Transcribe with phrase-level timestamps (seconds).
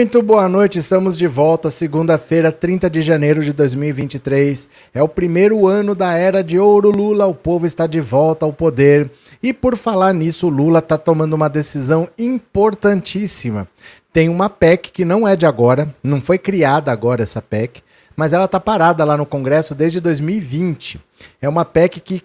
[0.00, 4.66] Muito boa noite, estamos de volta, segunda-feira, 30 de janeiro de 2023.
[4.94, 8.52] É o primeiro ano da era de ouro Lula, o povo está de volta ao
[8.52, 9.10] poder.
[9.42, 13.68] E por falar nisso, Lula está tomando uma decisão importantíssima.
[14.10, 17.82] Tem uma PEC que não é de agora, não foi criada agora essa PEC,
[18.16, 20.98] mas ela está parada lá no Congresso desde 2020.
[21.42, 22.22] É uma PEC que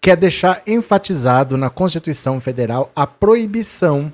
[0.00, 4.10] quer deixar enfatizado na Constituição Federal a proibição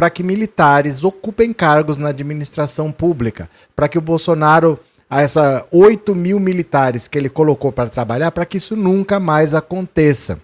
[0.00, 6.40] para que militares ocupem cargos na administração pública, para que o Bolsonaro, essa 8 mil
[6.40, 10.40] militares que ele colocou para trabalhar, para que isso nunca mais aconteça.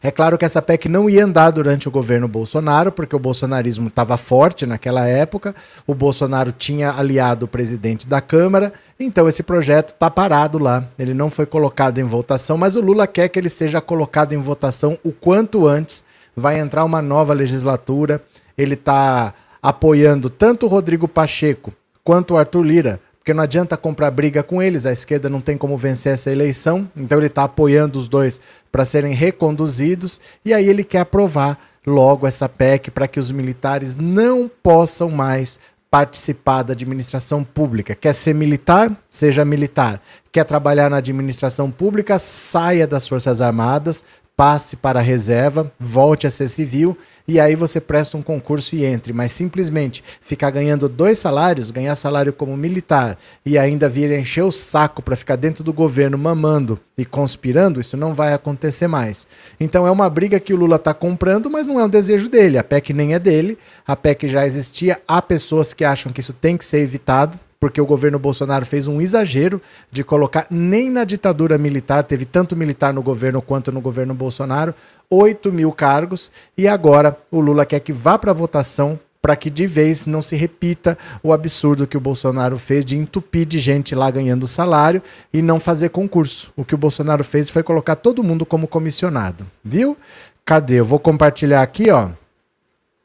[0.00, 3.88] É claro que essa PEC não ia andar durante o governo Bolsonaro, porque o bolsonarismo
[3.88, 5.52] estava forte naquela época,
[5.84, 11.14] o Bolsonaro tinha aliado o presidente da Câmara, então esse projeto está parado lá, ele
[11.14, 14.96] não foi colocado em votação, mas o Lula quer que ele seja colocado em votação
[15.02, 16.04] o quanto antes.
[16.38, 18.22] Vai entrar uma nova legislatura,
[18.56, 21.72] ele está apoiando tanto o Rodrigo Pacheco
[22.04, 25.58] quanto o Arthur Lira, porque não adianta comprar briga com eles, a esquerda não tem
[25.58, 28.40] como vencer essa eleição, então ele está apoiando os dois
[28.70, 33.96] para serem reconduzidos, e aí ele quer aprovar logo essa PEC para que os militares
[33.96, 35.58] não possam mais
[35.90, 37.94] participar da administração pública.
[37.94, 38.90] Quer ser militar?
[39.08, 40.00] Seja militar.
[40.30, 42.18] Quer trabalhar na administração pública?
[42.18, 44.04] Saia das Forças Armadas,
[44.36, 46.96] passe para a reserva, volte a ser civil
[47.28, 51.96] e aí você presta um concurso e entre, mas simplesmente ficar ganhando dois salários, ganhar
[51.96, 56.78] salário como militar e ainda vir encher o saco para ficar dentro do governo mamando
[56.96, 59.26] e conspirando, isso não vai acontecer mais.
[59.58, 62.58] Então é uma briga que o Lula está comprando, mas não é um desejo dele.
[62.58, 65.00] A PEC nem é dele, a PEC já existia.
[65.06, 68.86] Há pessoas que acham que isso tem que ser evitado porque o governo Bolsonaro fez
[68.86, 69.60] um exagero
[69.90, 74.72] de colocar, nem na ditadura militar, teve tanto militar no governo quanto no governo Bolsonaro,
[75.10, 79.66] 8 mil cargos, e agora o Lula quer que vá para votação para que de
[79.66, 84.08] vez não se repita o absurdo que o Bolsonaro fez de entupir de gente lá
[84.12, 86.52] ganhando salário e não fazer concurso.
[86.54, 89.96] O que o Bolsonaro fez foi colocar todo mundo como comissionado, viu?
[90.44, 90.74] Cadê?
[90.74, 92.10] Eu vou compartilhar aqui, ó.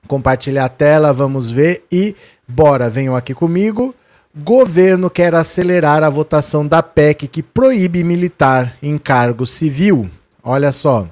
[0.08, 2.16] Compartilhar a tela, vamos ver e
[2.48, 3.96] bora, venham aqui comigo.
[4.34, 10.10] Governo quer acelerar a votação da PEC que proíbe militar em cargo civil.
[10.42, 11.06] Olha só.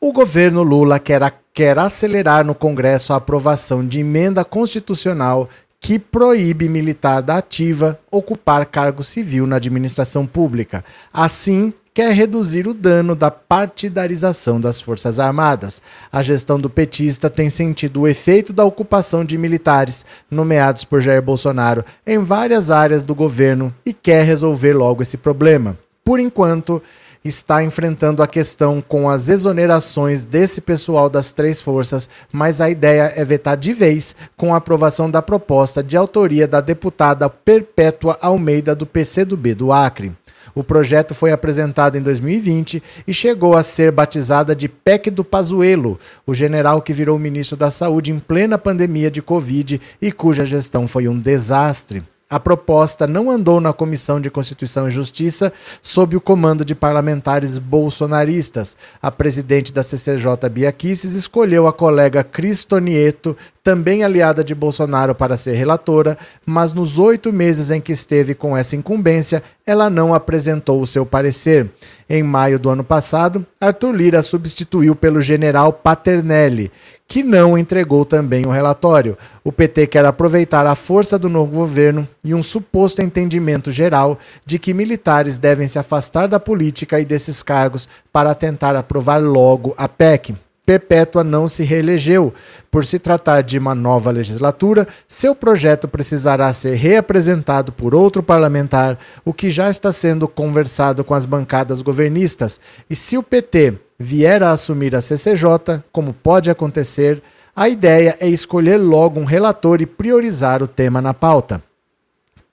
[0.00, 5.98] O governo Lula quer, a, quer acelerar no Congresso a aprovação de emenda constitucional que
[5.98, 10.82] proíbe militar da ativa ocupar cargo civil na administração pública.
[11.12, 15.80] Assim, quer reduzir o dano da partidarização das Forças Armadas.
[16.12, 21.22] A gestão do petista tem sentido o efeito da ocupação de militares nomeados por Jair
[21.22, 25.78] Bolsonaro em várias áreas do governo e quer resolver logo esse problema.
[26.04, 26.82] Por enquanto,
[27.24, 33.10] está enfrentando a questão com as exonerações desse pessoal das três forças, mas a ideia
[33.16, 38.74] é vetar de vez com a aprovação da proposta de autoria da deputada Perpétua Almeida
[38.74, 40.12] do PCdoB do Acre.
[40.56, 46.00] O projeto foi apresentado em 2020 e chegou a ser batizada de PEC do Pazuello,
[46.26, 50.88] o general que virou ministro da Saúde em plena pandemia de Covid e cuja gestão
[50.88, 52.02] foi um desastre.
[52.28, 57.56] A proposta não andou na Comissão de Constituição e Justiça sob o comando de parlamentares
[57.56, 58.76] bolsonaristas.
[59.00, 65.54] A presidente da CCJ, Bia escolheu a colega Cristonieto, também aliada de Bolsonaro, para ser
[65.54, 70.86] relatora, mas nos oito meses em que esteve com essa incumbência, ela não apresentou o
[70.86, 71.70] seu parecer.
[72.08, 76.72] Em maio do ano passado, Arthur Lira substituiu pelo general Paternelli,
[77.08, 79.16] que não entregou também o relatório.
[79.44, 84.58] O PT quer aproveitar a força do novo governo e um suposto entendimento geral de
[84.58, 89.88] que militares devem se afastar da política e desses cargos para tentar aprovar logo a
[89.88, 90.34] PEC.
[90.66, 92.34] Perpétua não se reelegeu.
[92.72, 98.98] Por se tratar de uma nova legislatura, seu projeto precisará ser reapresentado por outro parlamentar,
[99.24, 102.60] o que já está sendo conversado com as bancadas governistas.
[102.90, 107.22] E se o PT vier a assumir a CCJ, como pode acontecer,
[107.54, 111.62] a ideia é escolher logo um relator e priorizar o tema na pauta.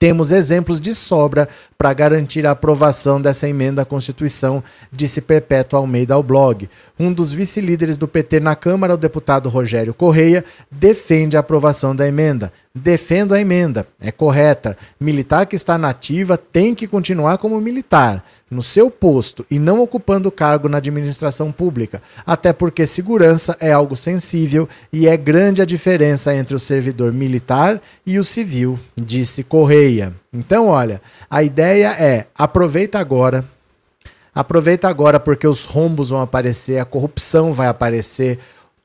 [0.04, 1.48] Temos exemplos de sobra
[1.78, 4.62] para garantir a aprovação dessa emenda à Constituição,
[4.92, 6.68] disse Perpétua Almeida ao blog.
[7.00, 12.06] Um dos vice-líderes do PT na Câmara, o deputado Rogério Correia, defende a aprovação da
[12.06, 12.52] emenda.
[12.74, 14.76] Defendo a emenda, é correta.
[15.00, 20.30] Militar que está nativa tem que continuar como militar, no seu posto e não ocupando
[20.30, 26.34] cargo na administração pública, até porque segurança é algo sensível e é grande a diferença
[26.34, 30.14] entre o servidor militar e o civil, disse Correia.
[30.32, 33.44] Então, olha, a ideia é aproveita agora,
[34.34, 38.38] aproveita agora porque os rombos vão aparecer, a corrupção vai aparecer,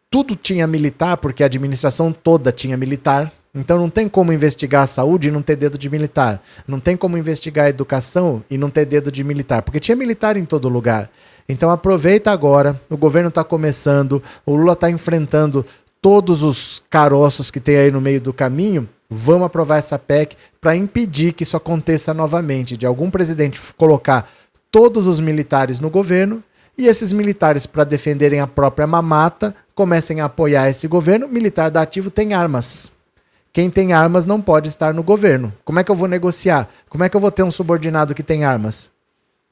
[0.09, 4.87] tudo tinha militar, porque a administração toda tinha militar Então não tem como investigar a
[4.87, 6.41] saúde e não ter dedo de militar.
[6.67, 10.37] Não tem como investigar a educação e não ter dedo de militar, porque tinha militar
[10.37, 11.09] em todo lugar.
[11.47, 15.65] Então aproveita agora, o governo está começando, o Lula está enfrentando
[15.99, 18.87] todos os caroços que tem aí no meio do caminho.
[19.09, 24.29] Vamos aprovar essa PEC para impedir que isso aconteça novamente, de algum presidente colocar
[24.71, 26.43] todos os militares no governo
[26.77, 31.27] e esses militares, para defenderem a própria mamata, comecem a apoiar esse governo.
[31.27, 32.89] Militar da ativo tem armas.
[33.51, 35.51] Quem tem armas não pode estar no governo.
[35.65, 36.69] Como é que eu vou negociar?
[36.87, 38.91] Como é que eu vou ter um subordinado que tem armas?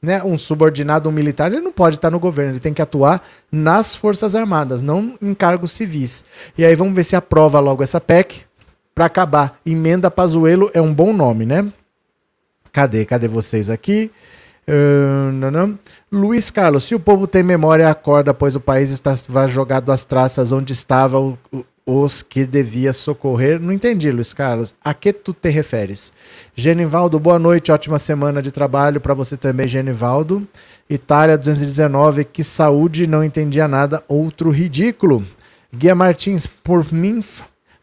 [0.02, 0.24] Né?
[0.24, 3.96] Um subordinado, um militar, ele não pode estar no governo, ele tem que atuar nas
[3.96, 6.24] Forças Armadas, não em cargos civis.
[6.56, 8.44] E aí vamos ver se aprova logo essa PEC
[8.94, 9.60] para acabar.
[9.66, 11.72] Emenda Pazuelo é um bom nome, né?
[12.72, 13.06] Cadê?
[13.06, 14.12] Cadê vocês aqui?
[14.68, 15.80] Uh, não, não.
[16.12, 20.52] Luiz Carlos, se o povo tem memória, acorda, pois o país estava jogado às traças
[20.52, 21.38] onde estava o
[21.88, 23.62] os que devia socorrer.
[23.62, 24.76] Não entendi, Luiz Carlos.
[24.84, 26.12] A que tu te referes?
[26.54, 30.46] Genivaldo, boa noite, ótima semana de trabalho para você também, Genivaldo.
[30.90, 35.26] Itália 219, que saúde, não entendia nada, outro ridículo.
[35.74, 37.24] Guia Martins, por mim,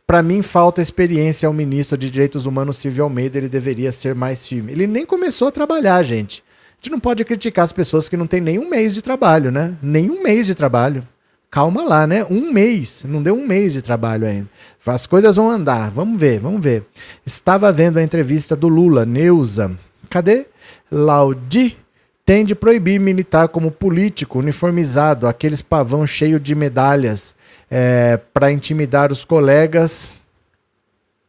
[0.07, 4.47] para mim falta experiência ao ministro de Direitos Humanos Silvio Almeida, ele deveria ser mais
[4.47, 4.73] firme.
[4.73, 6.45] Ele nem começou a trabalhar, gente.
[6.73, 9.51] A gente não pode criticar as pessoas que não têm nem um mês de trabalho,
[9.51, 9.75] né?
[9.83, 11.07] Nem um mês de trabalho
[11.55, 12.27] calma lá, né?
[12.29, 14.49] Um mês, não deu um mês de trabalho ainda.
[14.85, 16.85] As coisas vão andar, vamos ver, vamos ver.
[17.25, 19.71] Estava vendo a entrevista do Lula, Neuza.
[20.11, 20.49] Cadê?
[20.91, 21.79] Laudi
[22.27, 27.37] tem de proibir militar como político uniformizado, aqueles pavão cheio de medalhas,
[27.71, 30.17] é, para intimidar os colegas.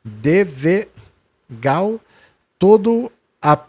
[0.04, 0.88] Deve
[1.48, 2.00] gal
[2.58, 3.60] todo a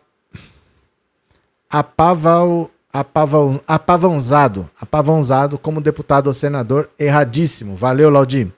[1.68, 2.70] apaval
[3.00, 7.76] apavão, apavãozado, apavãozado como deputado ou senador, erradíssimo.
[7.76, 8.50] Valeu, Laudim.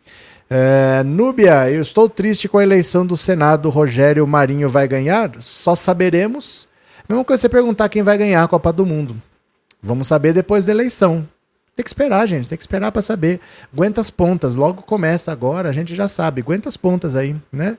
[0.48, 3.68] É, Núbia, eu estou triste com a eleição do Senado.
[3.68, 5.32] Rogério Marinho vai ganhar?
[5.40, 6.68] Só saberemos.
[7.08, 9.20] Mesma coisa você perguntar quem vai ganhar a Copa do Mundo.
[9.82, 11.28] Vamos saber depois da eleição.
[11.74, 12.48] Tem que esperar, gente.
[12.48, 13.40] Tem que esperar para saber.
[13.72, 14.54] Aguenta as pontas.
[14.54, 16.42] Logo começa agora, a gente já sabe.
[16.42, 17.76] Aguenta as pontas aí, né?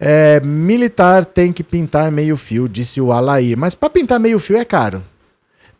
[0.00, 3.56] É, militar tem que pintar meio fio, disse o Alair.
[3.56, 5.02] Mas para pintar meio fio é caro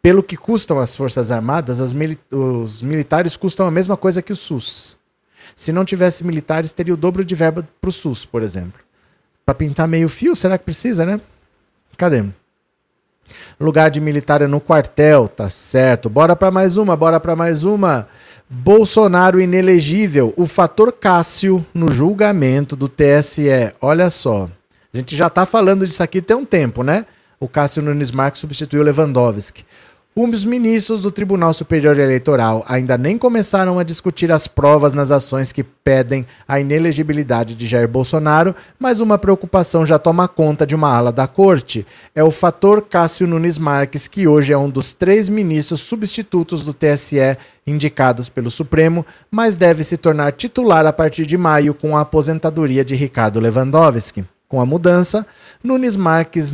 [0.03, 4.37] pelo que custam as Forças Armadas, mili os militares custam a mesma coisa que o
[4.37, 4.99] SUS.
[5.55, 8.81] Se não tivesse militares, teria o dobro de verba para o SUS, por exemplo.
[9.47, 11.21] Para pintar meio fio, será que precisa, né?
[11.97, 12.25] Cadê?
[13.61, 16.11] Lugar de militar é no quartel, tá certo.
[16.11, 18.09] Bora para mais uma, bora para mais uma.
[18.49, 20.35] Bolsonaro inelegível.
[20.37, 23.73] O fator Cássio no julgamento do TSE.
[23.81, 24.51] Olha só.
[24.93, 27.07] A gente já tá falando disso aqui tem um tempo, né?
[27.39, 29.65] O Cássio Nunes Marques substituiu Lewandowski.
[30.15, 35.53] Os ministros do Tribunal Superior Eleitoral ainda nem começaram a discutir as provas nas ações
[35.53, 40.95] que pedem a inelegibilidade de Jair Bolsonaro, mas uma preocupação já toma conta de uma
[40.95, 41.87] ala da corte.
[42.15, 46.75] É o fator Cássio Nunes Marques, que hoje é um dos três ministros substitutos do
[46.75, 52.03] TSE indicados pelo Supremo, mas deve se tornar titular a partir de maio com a
[52.03, 54.27] aposentadoria de Ricardo Lewandowski.
[54.47, 55.27] Com a mudança,
[55.65, 56.53] Nunes Marques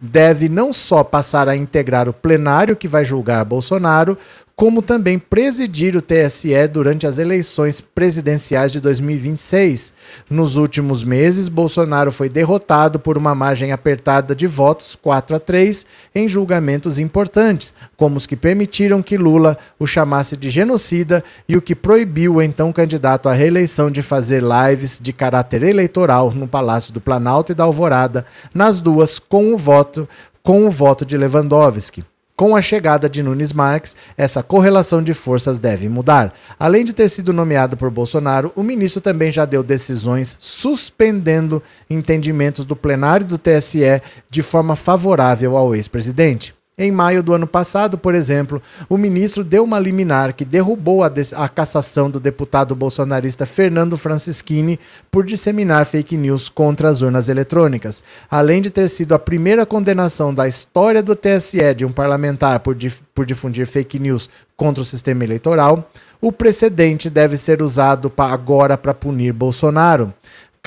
[0.00, 4.16] deve não só passar a integrar o plenário que vai julgar Bolsonaro,
[4.58, 9.94] como também presidir o TSE durante as eleições presidenciais de 2026.
[10.28, 15.86] Nos últimos meses, Bolsonaro foi derrotado por uma margem apertada de votos, 4 a 3,
[16.12, 21.62] em julgamentos importantes, como os que permitiram que Lula o chamasse de genocida e o
[21.62, 26.92] que proibiu o então candidato à reeleição de fazer lives de caráter eleitoral no Palácio
[26.92, 30.08] do Planalto e da Alvorada, nas duas com o voto
[30.42, 32.02] com o voto de Lewandowski.
[32.38, 36.32] Com a chegada de Nunes Marques, essa correlação de forças deve mudar.
[36.56, 42.64] Além de ter sido nomeado por Bolsonaro, o ministro também já deu decisões suspendendo entendimentos
[42.64, 46.54] do plenário do TSE de forma favorável ao ex-presidente.
[46.80, 51.10] Em maio do ano passado, por exemplo, o ministro deu uma liminar que derrubou a,
[51.34, 54.78] a, cassação do deputado bolsonarista Fernando Francischini
[55.10, 58.04] por disseminar fake news contra as urnas eletrônicas.
[58.30, 62.76] Além de ter sido a primeira condenação da história do TSE de um parlamentar por,
[62.76, 68.76] dif por difundir fake news contra o sistema eleitoral, o precedente deve ser usado agora
[68.76, 70.12] para punir Bolsonaro.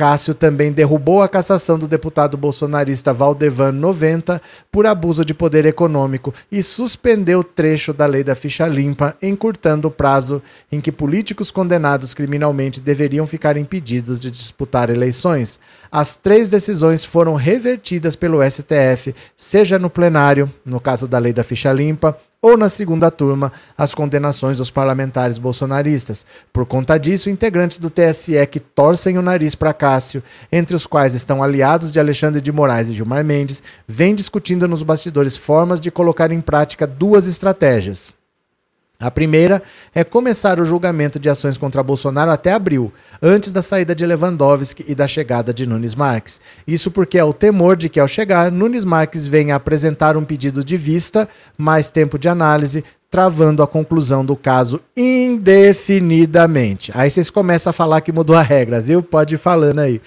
[0.02, 4.42] Cássio também derrubou a cassação do deputado bolsonarista Valdevan 90
[4.72, 9.92] por abuso de poder econômico e suspendeu trecho da lei da ficha limpa, encurtando o
[9.92, 10.42] prazo
[10.72, 15.60] em que políticos condenados criminalmente deveriam ficar impedidos de disputar eleições.
[15.92, 21.44] As três decisões foram revertidas pelo STF, seja no plenário, no caso da lei da
[21.44, 26.26] ficha limpa, ou na segunda turma as condenações dos parlamentares bolsonaristas.
[26.52, 31.14] Por conta disso, integrantes do TSE que torcem o nariz para Cássio, entre os quais
[31.14, 35.92] estão aliados de Alexandre de Moraes e Gilmar Mendes, vêm discutindo nos bastidores formas de
[35.92, 38.14] colocar em prática duas estratégias.
[39.02, 39.64] A primeira
[39.96, 44.86] é começar o julgamento de ações contra Bolsonaro até abril, antes da saída de Lewandowski
[44.88, 46.40] e da chegada de Nunes Marques.
[46.68, 50.64] Isso porque é o temor de que, ao chegar, Nunes Marques venha apresentar um pedido
[50.64, 51.28] de vista,
[51.58, 56.94] mais tempo de análise, travando a conclusão do caso indefinidamente.
[56.96, 59.04] Aí vocês começam a falar que mudou a regra, viu?
[59.04, 60.00] Pode ir falando aí.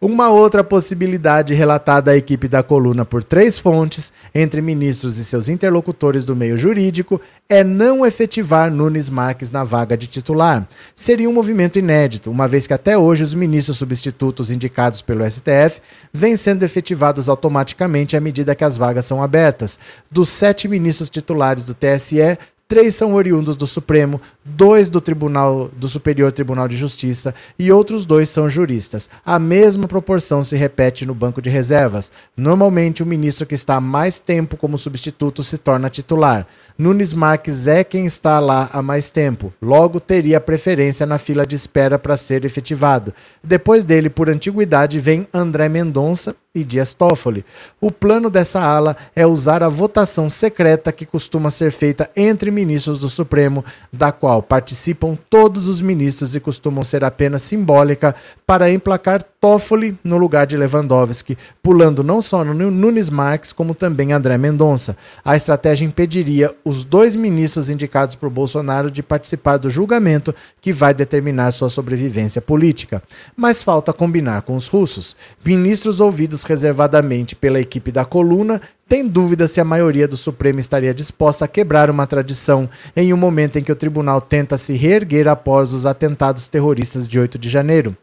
[0.00, 5.48] Uma outra possibilidade relatada à equipe da coluna por três fontes, entre ministros e seus
[5.48, 10.66] interlocutores do meio jurídico, é não efetivar Nunes Marques na vaga de titular.
[10.94, 15.80] Seria um movimento inédito, uma vez que até hoje os ministros substitutos indicados pelo STF
[16.12, 19.76] vêm sendo efetivados automaticamente à medida que as vagas são abertas.
[20.10, 22.38] Dos sete ministros titulares do TSE,
[22.74, 28.04] três são oriundos do Supremo, dois do Tribunal do Superior Tribunal de Justiça e outros
[28.04, 29.08] dois são juristas.
[29.24, 32.10] A mesma proporção se repete no banco de reservas.
[32.36, 36.46] Normalmente o ministro que está há mais tempo como substituto se torna titular.
[36.76, 41.54] Nunes Marques é quem está lá há mais tempo, logo teria preferência na fila de
[41.54, 43.14] espera para ser efetivado.
[43.42, 47.44] Depois dele, por antiguidade, vem André Mendonça e Dias Toffoli.
[47.80, 52.98] O plano dessa ala é usar a votação secreta que costuma ser feita entre ministros
[52.98, 58.14] do Supremo, da qual participam todos os ministros e costumam ser apenas simbólica,
[58.46, 64.38] para emplacar Toffoli no lugar de Lewandowski, pulando não só Nunes Marques, como também André
[64.38, 64.96] Mendonça.
[65.22, 70.94] A estratégia impediria os dois ministros indicados por Bolsonaro de participar do julgamento que vai
[70.94, 73.02] determinar sua sobrevivência política.
[73.36, 75.14] Mas falta combinar com os russos.
[75.44, 80.92] Ministros ouvidos reservadamente pela equipe da coluna tem dúvida se a maioria do Supremo estaria
[80.92, 85.26] disposta a quebrar uma tradição em um momento em que o tribunal tenta se reerguer
[85.26, 87.96] após os atentados terroristas de 8 de janeiro.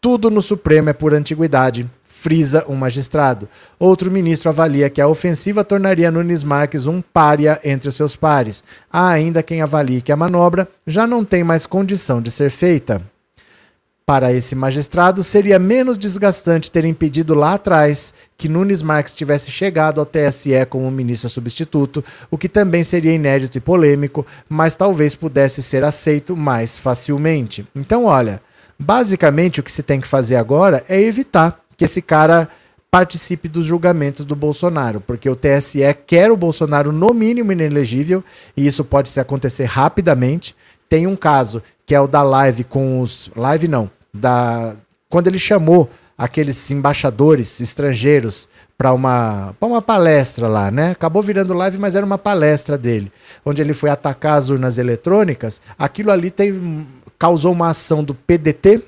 [0.00, 3.48] Tudo no Supremo é por antiguidade, frisa um magistrado.
[3.78, 8.64] Outro ministro avalia que a ofensiva tornaria Nunes Marques um pária entre seus pares.
[8.92, 13.00] Há ainda quem avalie que a manobra já não tem mais condição de ser feita.
[14.06, 19.98] Para esse magistrado, seria menos desgastante ter impedido lá atrás que Nunes Marques tivesse chegado
[19.98, 25.62] ao TSE como ministro substituto, o que também seria inédito e polêmico, mas talvez pudesse
[25.62, 27.66] ser aceito mais facilmente.
[27.74, 28.42] Então, olha.
[28.78, 32.48] Basicamente, o que se tem que fazer agora é evitar que esse cara
[32.90, 38.22] participe dos julgamentos do Bolsonaro, porque o TSE quer o Bolsonaro no mínimo inelegível,
[38.56, 40.54] e isso pode acontecer rapidamente.
[40.88, 43.30] Tem um caso que é o da live com os.
[43.34, 44.76] Live não, da.
[45.10, 50.92] Quando ele chamou aqueles embaixadores estrangeiros para uma, uma palestra lá, né?
[50.92, 53.12] Acabou virando live, mas era uma palestra dele,
[53.44, 55.60] onde ele foi atacar as urnas eletrônicas.
[55.78, 56.32] Aquilo ali
[57.18, 58.82] causou uma ação do PDT.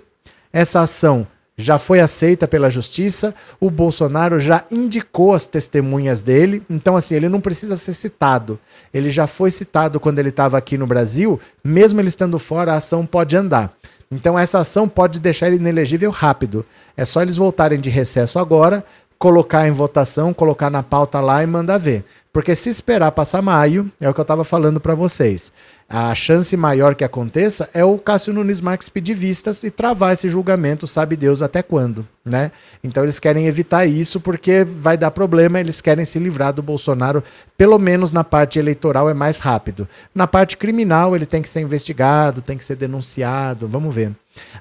[0.52, 3.35] Essa ação já foi aceita pela justiça.
[3.59, 6.62] O Bolsonaro já indicou as testemunhas dele.
[6.68, 8.59] Então, assim, ele não precisa ser citado.
[8.92, 11.40] Ele já foi citado quando ele estava aqui no Brasil.
[11.64, 13.75] Mesmo ele estando fora, a ação pode andar.
[14.10, 16.64] Então, essa ação pode deixar ele inelegível rápido.
[16.96, 18.84] É só eles voltarem de recesso agora,
[19.18, 22.04] colocar em votação, colocar na pauta lá e mandar ver.
[22.32, 25.52] Porque se esperar passar maio, é o que eu estava falando para vocês.
[25.88, 30.28] A chance maior que aconteça é o Cássio Nunes Marques pedir vistas e travar esse
[30.28, 32.50] julgamento, sabe Deus até quando, né?
[32.83, 37.23] Então eles querem evitar isso porque vai dar problema, eles querem se livrar do Bolsonaro,
[37.57, 39.88] pelo menos na parte eleitoral é mais rápido.
[40.12, 44.11] Na parte criminal ele tem que ser investigado, tem que ser denunciado, vamos ver.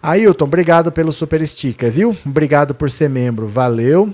[0.03, 2.15] Ailton, obrigado pelo super sticker, viu?
[2.23, 4.13] Obrigado por ser membro, valeu.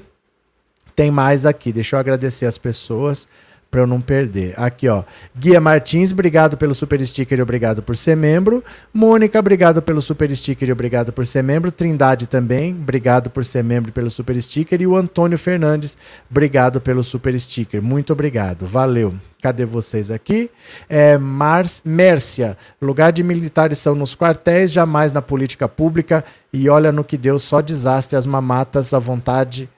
[0.96, 3.28] Tem mais aqui, deixa eu agradecer as pessoas
[3.72, 4.54] para eu não perder.
[4.58, 5.04] Aqui, ó.
[5.36, 8.62] Guia Martins, obrigado pelo super sticker e obrigado por ser membro.
[8.94, 11.72] Mônica, obrigado pelo super sticker e obrigado por ser membro.
[11.72, 14.82] Trindade também, obrigado por ser membro e pelo super sticker.
[14.82, 15.98] E o Antônio Fernandes,
[16.30, 17.82] obrigado pelo super sticker.
[17.82, 19.16] Muito obrigado, valeu.
[19.42, 20.52] Cadê vocês aqui?
[20.88, 26.24] É, Mar Mércia, lugar de militares são nos quartéis, jamais na política pública.
[26.52, 29.70] E olha no que deu, só desastre, as mamatas à vontade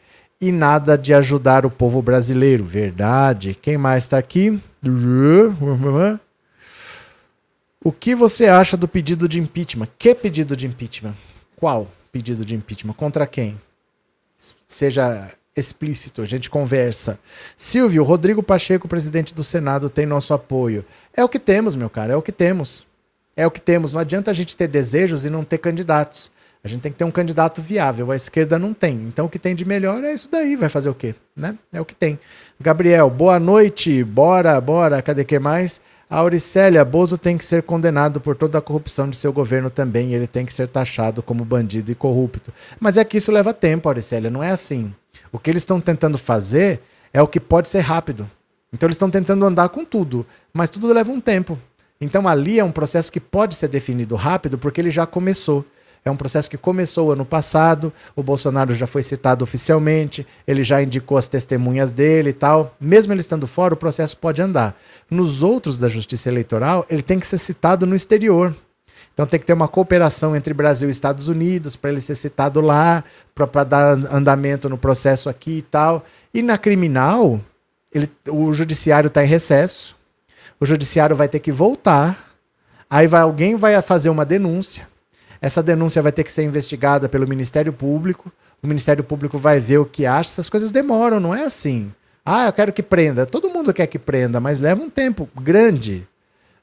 [0.43, 2.65] e nada de ajudar o povo brasileiro.
[2.65, 3.57] Verdade.
[3.61, 4.61] Quem mais está aqui?
[7.81, 9.87] O que você acha do pedido de impeachment?
[9.97, 11.15] Que pedido de impeachment?
[11.55, 12.93] Qual pedido de impeachment?
[12.93, 13.59] Contra quem?
[14.67, 17.17] Seja explícito, a gente conversa.
[17.55, 20.83] Silvio, Rodrigo Pacheco, presidente do Senado, tem nosso apoio.
[21.15, 22.85] É o que temos, meu cara, é o que temos.
[23.35, 23.93] É o que temos.
[23.93, 26.31] Não adianta a gente ter desejos e não ter candidatos.
[26.65, 28.09] A gente tem que ter um candidato viável.
[28.09, 28.93] A esquerda não tem.
[28.93, 30.55] Então o que tem de melhor é isso daí.
[30.55, 31.13] Vai fazer o quê?
[31.35, 31.57] Né?
[31.73, 32.17] É o que tem.
[32.57, 34.01] Gabriel, boa noite.
[34.01, 35.01] Bora, bora.
[35.01, 35.81] Cadê que mais?
[36.09, 40.13] A Auricélia, Bozo tem que ser condenado por toda a corrupção de seu governo também.
[40.13, 42.53] Ele tem que ser taxado como bandido e corrupto.
[42.79, 44.29] Mas é que isso leva tempo, Auricélia.
[44.29, 44.93] Não é assim.
[45.33, 46.79] O que eles estão tentando fazer
[47.11, 48.29] é o que pode ser rápido.
[48.71, 50.25] Então eles estão tentando andar com tudo.
[50.53, 51.59] Mas tudo leva um tempo.
[51.99, 55.65] Então ali é um processo que pode ser definido rápido porque ele já começou.
[56.05, 60.81] É um processo que começou ano passado, o Bolsonaro já foi citado oficialmente, ele já
[60.81, 62.75] indicou as testemunhas dele e tal.
[62.79, 64.75] Mesmo ele estando fora, o processo pode andar.
[65.09, 68.53] Nos outros da Justiça Eleitoral, ele tem que ser citado no exterior.
[69.13, 72.59] Então tem que ter uma cooperação entre Brasil e Estados Unidos para ele ser citado
[72.59, 76.03] lá, para dar andamento no processo aqui e tal.
[76.33, 77.39] E na criminal,
[77.93, 79.95] ele, o judiciário está em recesso,
[80.59, 82.33] o judiciário vai ter que voltar,
[82.89, 84.87] aí vai, alguém vai fazer uma denúncia,
[85.43, 88.31] essa denúncia vai ter que ser investigada pelo Ministério Público.
[88.61, 90.29] O Ministério Público vai ver o que acha.
[90.29, 91.91] Essas coisas demoram, não é assim.
[92.25, 93.25] Ah, eu quero que prenda.
[93.25, 96.07] Todo mundo quer que prenda, mas leva um tempo grande.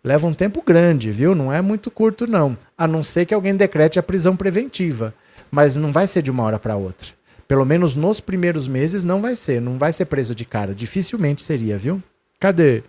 [0.02, 1.34] Leva um tempo grande, viu?
[1.34, 2.56] Não é muito curto, não.
[2.76, 5.12] A não ser que alguém decrete a prisão preventiva.
[5.50, 7.08] Mas não vai ser de uma hora para outra.
[7.46, 9.60] Pelo menos nos primeiros meses não vai ser.
[9.60, 10.74] Não vai ser preso de cara.
[10.74, 12.02] Dificilmente seria, viu?
[12.40, 12.82] Cadê?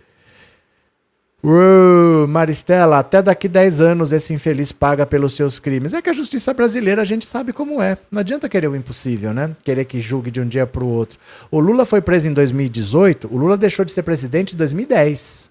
[1.44, 5.92] Uh, Maristela, até daqui 10 anos esse infeliz paga pelos seus crimes.
[5.92, 7.98] É que a justiça brasileira a gente sabe como é.
[8.10, 9.50] Não adianta querer o impossível, né?
[9.64, 11.18] Querer que julgue de um dia para o outro.
[11.50, 15.50] O Lula foi preso em 2018, o Lula deixou de ser presidente em 2010.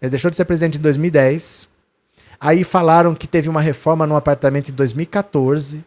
[0.00, 1.68] Ele deixou de ser presidente em 2010.
[2.38, 5.82] Aí falaram que teve uma reforma no apartamento em 2014.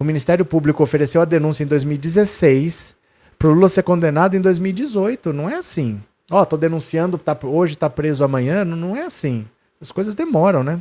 [0.00, 2.96] O Ministério Público ofereceu a denúncia em 2016
[3.38, 5.32] para o Lula ser condenado em 2018.
[5.32, 6.00] Não é assim.
[6.30, 8.64] Ó, oh, tô denunciando, tá, hoje tá preso amanhã.
[8.64, 9.46] Não, não é assim.
[9.80, 10.80] As coisas demoram, né?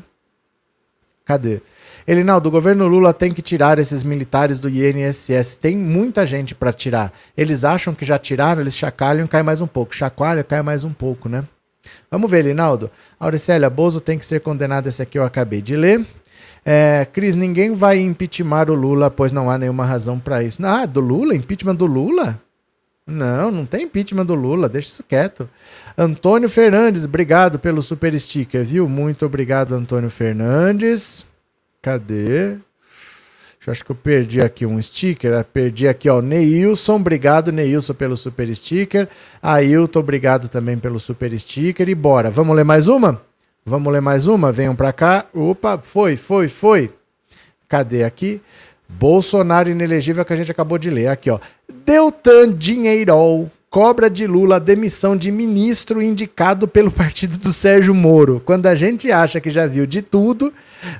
[1.23, 1.61] Cadê?
[2.05, 5.57] Elinaldo, o governo Lula tem que tirar esses militares do INSS.
[5.57, 7.13] Tem muita gente para tirar.
[7.35, 9.95] Eles acham que já tiraram, eles chacalham cai mais um pouco.
[9.95, 11.43] Chacoalha, cai mais um pouco, né?
[12.09, 12.89] Vamos ver, Elinaldo.
[13.19, 14.87] Auricélia, Bozo tem que ser condenado.
[14.87, 16.05] Esse aqui eu acabei de ler.
[16.65, 20.65] É, Cris, ninguém vai impeachment o Lula, pois não há nenhuma razão para isso.
[20.65, 21.35] Ah, do Lula?
[21.35, 22.41] Impeachment do Lula?
[23.07, 25.49] Não, não tem impeachment do Lula, deixa isso quieto.
[25.97, 28.89] Antônio Fernandes, obrigado pelo super sticker, viu?
[28.89, 31.25] Muito obrigado, Antônio Fernandes.
[31.81, 32.57] Cadê?
[33.65, 35.43] Eu acho que eu perdi aqui um sticker.
[35.51, 36.21] Perdi aqui, ó.
[36.21, 39.09] Neilson, obrigado, Neilson, pelo super sticker.
[39.41, 41.89] Ailton, obrigado também pelo super sticker.
[41.89, 42.31] E bora.
[42.31, 43.21] Vamos ler mais uma?
[43.65, 44.53] Vamos ler mais uma?
[44.53, 45.25] Venham pra cá.
[45.33, 46.93] Opa, foi, foi, foi.
[47.67, 48.41] Cadê aqui?
[48.89, 51.07] Bolsonaro inelegível que a gente acabou de ler.
[51.07, 51.39] Aqui, ó.
[51.85, 58.41] Deltan Dinheirol cobra de Lula a demissão de ministro indicado pelo partido do Sérgio Moro.
[58.45, 60.53] Quando a gente acha que já viu de tudo,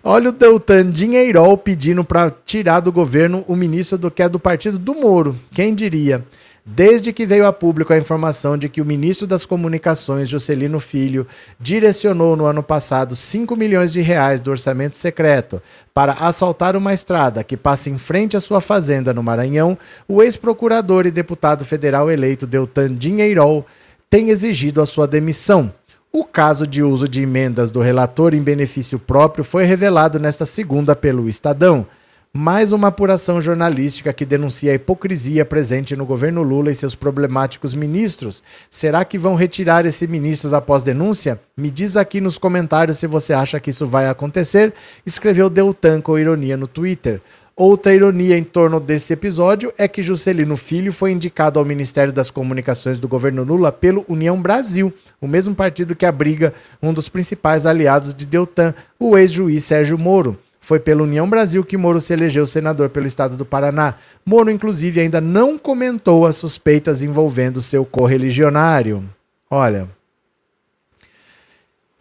[0.04, 4.40] olha o Deltan Dinheirol pedindo para tirar do governo o ministro do que é do
[4.40, 5.40] partido do Moro.
[5.54, 6.24] Quem diria?
[6.70, 11.26] Desde que veio a público a informação de que o ministro das Comunicações, Juscelino Filho,
[11.58, 15.62] direcionou no ano passado 5 milhões de reais do orçamento secreto
[15.94, 19.78] para assaltar uma estrada que passa em frente à sua fazenda no Maranhão,
[20.10, 23.66] o ex-procurador e deputado federal eleito Deltan Dinheirol
[24.10, 25.72] tem exigido a sua demissão.
[26.12, 30.98] O caso de uso de emendas do relator em benefício próprio foi revelado nesta segunda
[30.98, 31.88] pelo Estadão
[32.34, 37.74] mais uma apuração jornalística que denuncia a hipocrisia presente no governo Lula e seus problemáticos
[37.74, 38.44] ministros.
[38.70, 41.40] Será que vão retirar esses ministros após denúncia?
[41.56, 44.74] Me diz aqui nos comentários se você acha que isso vai acontecer.
[45.06, 47.22] Escreveu Deltan com ironia no Twitter.
[47.56, 52.30] Outra ironia em torno desse episódio é que Juscelino Filho foi indicado ao Ministério das
[52.30, 57.66] Comunicações do governo Lula pelo União Brasil, o mesmo partido que abriga um dos principais
[57.66, 60.38] aliados de Deltan, o ex-juiz Sérgio Moro.
[60.68, 63.94] Foi pela União Brasil que Moro se elegeu senador pelo estado do Paraná.
[64.26, 69.10] Moro, inclusive, ainda não comentou as suspeitas envolvendo seu correligionário.
[69.50, 69.88] Olha.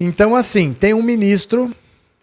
[0.00, 1.70] Então, assim, tem um ministro,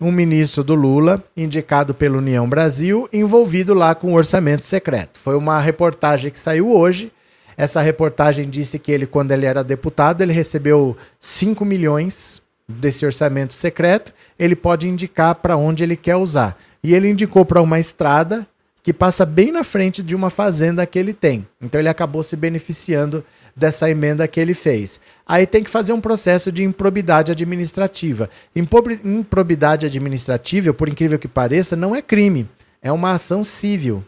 [0.01, 5.21] um ministro do Lula, indicado pela União Brasil, envolvido lá com o orçamento secreto.
[5.21, 7.10] Foi uma reportagem que saiu hoje.
[7.56, 13.54] Essa reportagem disse que ele, quando ele era deputado, ele recebeu 5 milhões desse orçamento
[13.54, 16.58] secreto, ele pode indicar para onde ele quer usar.
[16.84, 18.47] E ele indicou para uma estrada
[18.82, 21.47] que passa bem na frente de uma fazenda que ele tem.
[21.62, 23.23] Então ele acabou se beneficiando
[23.56, 24.99] dessa emenda que ele fez.
[25.26, 28.30] Aí tem que fazer um processo de improbidade administrativa.
[28.54, 32.49] Improbidade administrativa, por incrível que pareça, não é crime,
[32.82, 34.04] é uma ação civil.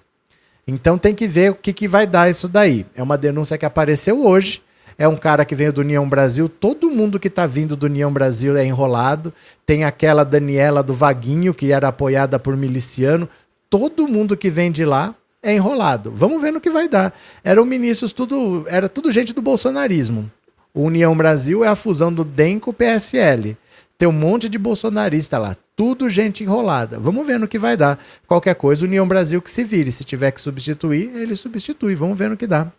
[0.68, 2.86] Então tem que ver o que, que vai dar isso daí.
[2.96, 4.62] É uma denúncia que apareceu hoje
[4.98, 6.48] é um cara que veio do União Brasil.
[6.48, 9.34] Todo mundo que está vindo do União Brasil é enrolado.
[9.66, 13.28] Tem aquela Daniela do Vaguinho, que era apoiada por miliciano.
[13.70, 16.12] todo mundo que vem de lá é enrolado.
[16.12, 17.14] Vamos ver no que vai dar.
[17.44, 20.32] Eram ministros tudo, era tudo gente do bolsonarismo.
[20.74, 23.58] O União Brasil é a fusão do DEM com o PSL.
[23.98, 27.00] Tem um monte de bolsonarista lá, tudo gente enrolada.
[27.00, 27.98] Vamos ver no que vai dar.
[28.28, 29.92] Qualquer coisa, União Brasil que se vire.
[29.92, 31.96] Se tiver que substituir, ele substitui.
[31.96, 32.72] Vamos ver no que dá.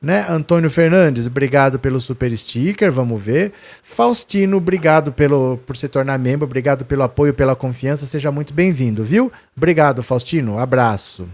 [0.00, 0.26] Né?
[0.28, 3.52] Antônio Fernandes, obrigado pelo super sticker, vamos ver.
[3.82, 9.02] Faustino, obrigado pelo, por se tornar membro, obrigado pelo apoio, pela confiança, seja muito bem-vindo,
[9.02, 9.32] viu?
[9.56, 11.28] Obrigado, Faustino, abraço.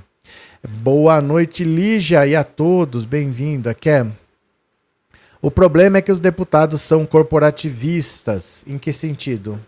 [0.68, 3.72] Boa noite, Lígia, e a todos, bem-vinda.
[3.72, 4.06] Quer?
[5.42, 8.62] O problema é que os deputados são corporativistas.
[8.66, 9.58] Em que sentido?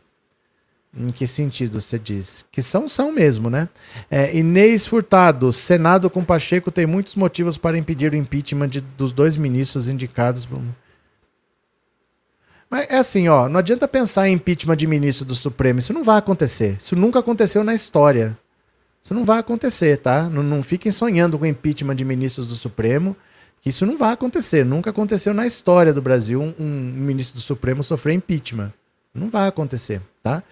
[0.94, 2.44] Em que sentido você diz?
[2.52, 3.68] Que são, são mesmo, né?
[4.10, 9.10] É, Inês Furtado, Senado com Pacheco tem muitos motivos para impedir o impeachment de, dos
[9.10, 10.46] dois ministros indicados.
[12.68, 16.04] Mas é assim, ó, não adianta pensar em impeachment de ministro do Supremo, isso não
[16.04, 16.76] vai acontecer.
[16.78, 18.36] Isso nunca aconteceu na história.
[19.02, 20.28] Isso não vai acontecer, tá?
[20.28, 23.16] Não, não fiquem sonhando com impeachment de ministros do Supremo
[23.64, 24.64] isso não vai acontecer.
[24.64, 28.72] Nunca aconteceu na história do Brasil um, um ministro do Supremo sofrer impeachment.
[29.14, 30.42] Não vai acontecer, tá?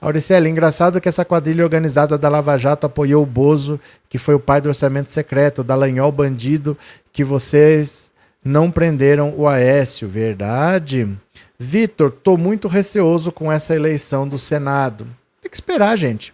[0.00, 4.40] Auricela, engraçado que essa quadrilha organizada da Lava Jato apoiou o Bozo, que foi o
[4.40, 6.76] pai do orçamento secreto, Dallagnol bandido,
[7.12, 8.10] que vocês
[8.42, 11.08] não prenderam o Aécio, verdade?
[11.58, 15.06] Vitor, tô muito receoso com essa eleição do Senado.
[15.42, 16.32] Tem que esperar, gente.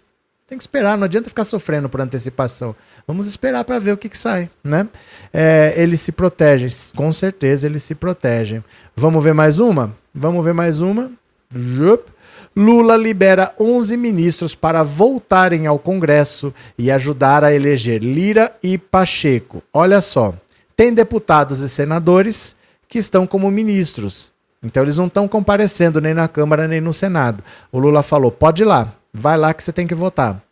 [0.48, 2.76] Tem que esperar, não adianta ficar sofrendo por antecipação.
[3.04, 4.86] Vamos esperar para ver o que, que sai, né?
[5.32, 8.62] É, eles se protegem, com certeza eles se protegem.
[8.94, 9.92] Vamos ver mais uma?
[10.14, 11.10] Vamos ver mais uma?
[11.52, 12.15] Jup.
[12.58, 19.62] Lula libera 11 ministros para voltarem ao Congresso e ajudar a eleger Lira e Pacheco.
[19.74, 20.32] Olha só,
[20.74, 22.56] tem deputados e senadores
[22.88, 24.32] que estão como ministros.
[24.62, 27.44] Então eles não estão comparecendo nem na Câmara nem no Senado.
[27.70, 30.42] O Lula falou: pode ir lá, vai lá que você tem que votar.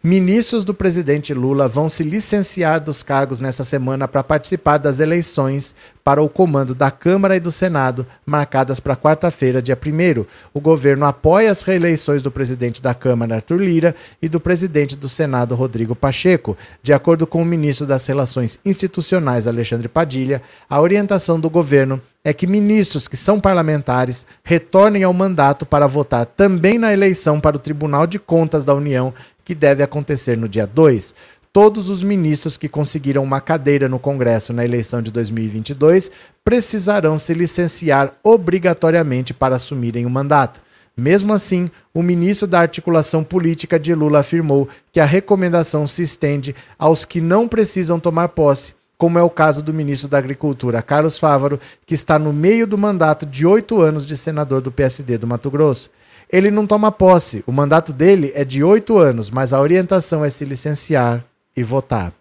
[0.00, 5.74] Ministros do presidente Lula vão se licenciar dos cargos nessa semana para participar das eleições
[6.04, 10.24] para o comando da Câmara e do Senado, marcadas para quarta-feira, dia 1.
[10.54, 15.08] O governo apoia as reeleições do presidente da Câmara, Arthur Lira, e do presidente do
[15.08, 16.56] Senado, Rodrigo Pacheco.
[16.80, 22.32] De acordo com o ministro das Relações Institucionais, Alexandre Padilha, a orientação do governo é
[22.34, 27.58] que ministros que são parlamentares retornem ao mandato para votar também na eleição para o
[27.58, 31.14] Tribunal de Contas da União que deve acontecer no dia 2,
[31.50, 36.10] todos os ministros que conseguiram uma cadeira no Congresso na eleição de 2022
[36.44, 40.60] precisarão se licenciar obrigatoriamente para assumirem o mandato.
[40.94, 46.54] Mesmo assim, o ministro da Articulação Política de Lula afirmou que a recomendação se estende
[46.78, 51.18] aos que não precisam tomar posse, como é o caso do ministro da Agricultura, Carlos
[51.18, 55.26] Fávaro, que está no meio do mandato de oito anos de senador do PSD do
[55.26, 55.88] Mato Grosso
[56.30, 57.42] ele não toma posse.
[57.46, 61.24] O mandato dele é de oito anos, mas a orientação é se licenciar
[61.56, 62.12] e votar.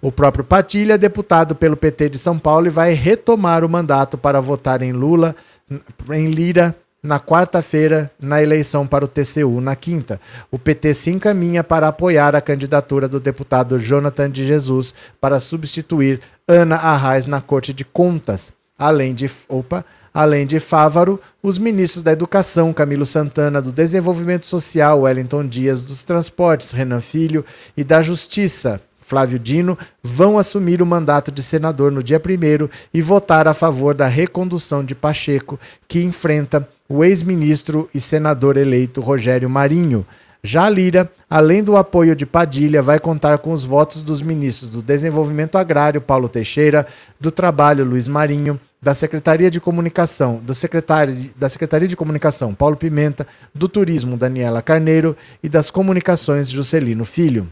[0.00, 4.82] O próprio Patilha, deputado pelo PT de São Paulo, vai retomar o mandato para votar
[4.82, 5.34] em Lula,
[6.10, 10.20] em Lira, na quarta-feira, na eleição para o TCU, na quinta.
[10.50, 16.20] O PT se encaminha para apoiar a candidatura do deputado Jonathan de Jesus para substituir
[16.48, 19.30] Ana Arraes na Corte de Contas, além de.
[19.48, 19.84] Opa!
[20.12, 26.04] Além de Fávaro, os ministros da Educação, Camilo Santana, do Desenvolvimento Social, Wellington Dias, dos
[26.04, 27.44] Transportes, Renan Filho,
[27.76, 33.00] e da Justiça, Flávio Dino, vão assumir o mandato de senador no dia 1 e
[33.00, 39.48] votar a favor da recondução de Pacheco, que enfrenta o ex-ministro e senador eleito Rogério
[39.48, 40.04] Marinho.
[40.42, 44.82] Já Lira, além do apoio de Padilha, vai contar com os votos dos ministros do
[44.82, 46.84] Desenvolvimento Agrário, Paulo Teixeira,
[47.20, 52.76] do Trabalho, Luiz Marinho, da Secretaria de Comunicação, do secretário da Secretaria de Comunicação, Paulo
[52.76, 57.48] Pimenta, do Turismo, Daniela Carneiro e das Comunicações, Juscelino Filho.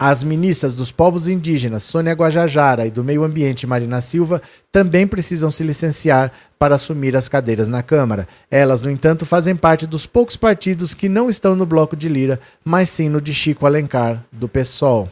[0.00, 5.50] As ministras dos povos indígenas, Sônia Guajajara, e do Meio Ambiente, Marina Silva, também precisam
[5.50, 8.28] se licenciar para assumir as cadeiras na Câmara.
[8.48, 12.38] Elas, no entanto, fazem parte dos poucos partidos que não estão no bloco de Lira,
[12.64, 15.10] mas sim no de Chico Alencar, do PSOL.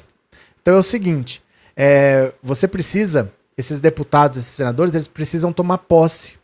[0.63, 1.43] Então é o seguinte:
[1.77, 6.35] é, você precisa esses deputados, esses senadores, eles precisam tomar posse.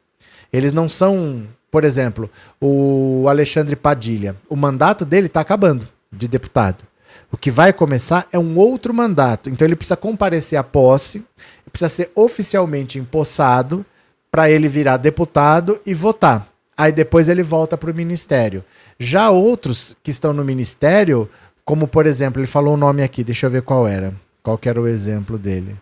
[0.53, 2.29] Eles não são, por exemplo,
[2.61, 4.35] o Alexandre Padilha.
[4.49, 6.85] O mandato dele está acabando de deputado.
[7.33, 9.51] O que vai começar é um outro mandato.
[9.51, 11.25] Então ele precisa comparecer à posse,
[11.71, 13.85] precisa ser oficialmente empossado
[14.31, 16.47] para ele virar deputado e votar.
[16.77, 18.65] Aí depois ele volta para o ministério.
[18.99, 21.29] Já outros que estão no ministério,
[21.65, 24.15] como por exemplo, ele falou o um nome aqui, deixa eu ver qual era.
[24.43, 25.77] Qual era o exemplo dele?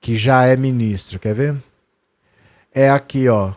[0.00, 1.56] que já é ministro, quer ver?
[2.74, 3.52] É aqui, ó.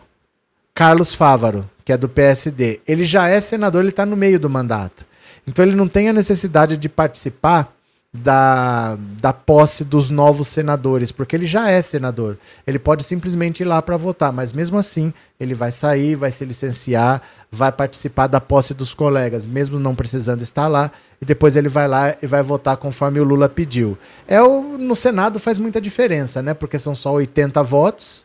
[0.74, 2.80] Carlos Fávaro, que é do PSD.
[2.86, 5.06] Ele já é senador, ele está no meio do mandato.
[5.46, 7.74] Então ele não tem a necessidade de participar
[8.16, 12.38] da, da posse dos novos senadores, porque ele já é senador.
[12.64, 16.44] Ele pode simplesmente ir lá para votar, mas mesmo assim ele vai sair, vai se
[16.44, 21.68] licenciar, vai participar da posse dos colegas, mesmo não precisando estar lá, e depois ele
[21.68, 23.98] vai lá e vai votar conforme o Lula pediu.
[24.28, 26.54] É o, no Senado faz muita diferença, né?
[26.54, 28.24] Porque são só 80 votos.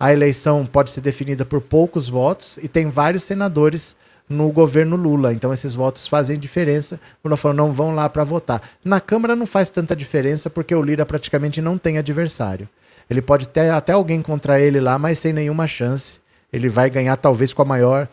[0.00, 3.94] A eleição pode ser definida por poucos votos e tem vários senadores
[4.28, 5.32] no governo Lula.
[5.32, 7.00] Então esses votos fazem diferença.
[7.22, 8.62] O Lula falou, não vão lá para votar.
[8.84, 12.68] Na Câmara não faz tanta diferença porque o Lira praticamente não tem adversário.
[13.08, 16.20] Ele pode ter até alguém contra ele lá, mas sem nenhuma chance.
[16.52, 18.08] Ele vai ganhar talvez com a maior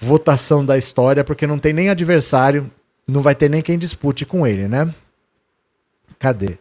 [0.00, 2.70] votação da história, porque não tem nem adversário,
[3.06, 4.94] não vai ter nem quem dispute com ele, né?
[6.18, 6.58] Cadê?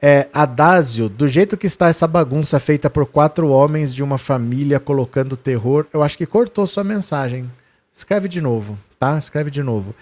[0.00, 4.78] É, Adásio, do jeito que está essa bagunça feita por quatro homens de uma família
[4.78, 7.50] colocando terror, eu acho que cortou sua mensagem.
[7.98, 9.18] Escreve de novo, tá?
[9.18, 9.92] Escreve de novo.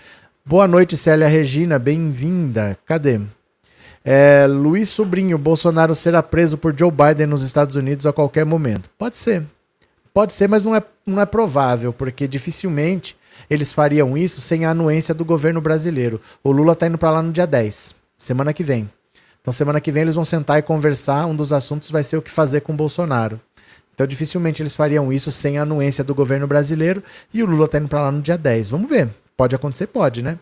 [0.44, 2.76] Boa noite, Célia Regina, bem-vinda.
[2.85, 3.18] Cadê?
[4.04, 8.90] É, Luiz Sobrinho, Bolsonaro será preso por Joe Biden nos Estados Unidos a qualquer momento.
[8.98, 9.44] Pode ser.
[10.12, 13.16] Pode ser, mas não é, não é provável, porque dificilmente
[13.48, 16.20] eles fariam isso sem a anuência do governo brasileiro.
[16.44, 18.90] O Lula está indo para lá no dia 10, semana que vem.
[19.40, 21.24] Então, semana que vem eles vão sentar e conversar.
[21.24, 23.40] Um dos assuntos vai ser o que fazer com o Bolsonaro.
[23.96, 27.02] Então, dificilmente eles fariam isso sem a anuência do governo brasileiro.
[27.32, 28.68] E o Lula está indo para lá no dia 10.
[28.68, 29.09] Vamos ver.
[29.35, 29.87] Pode acontecer?
[29.87, 30.38] Pode, né?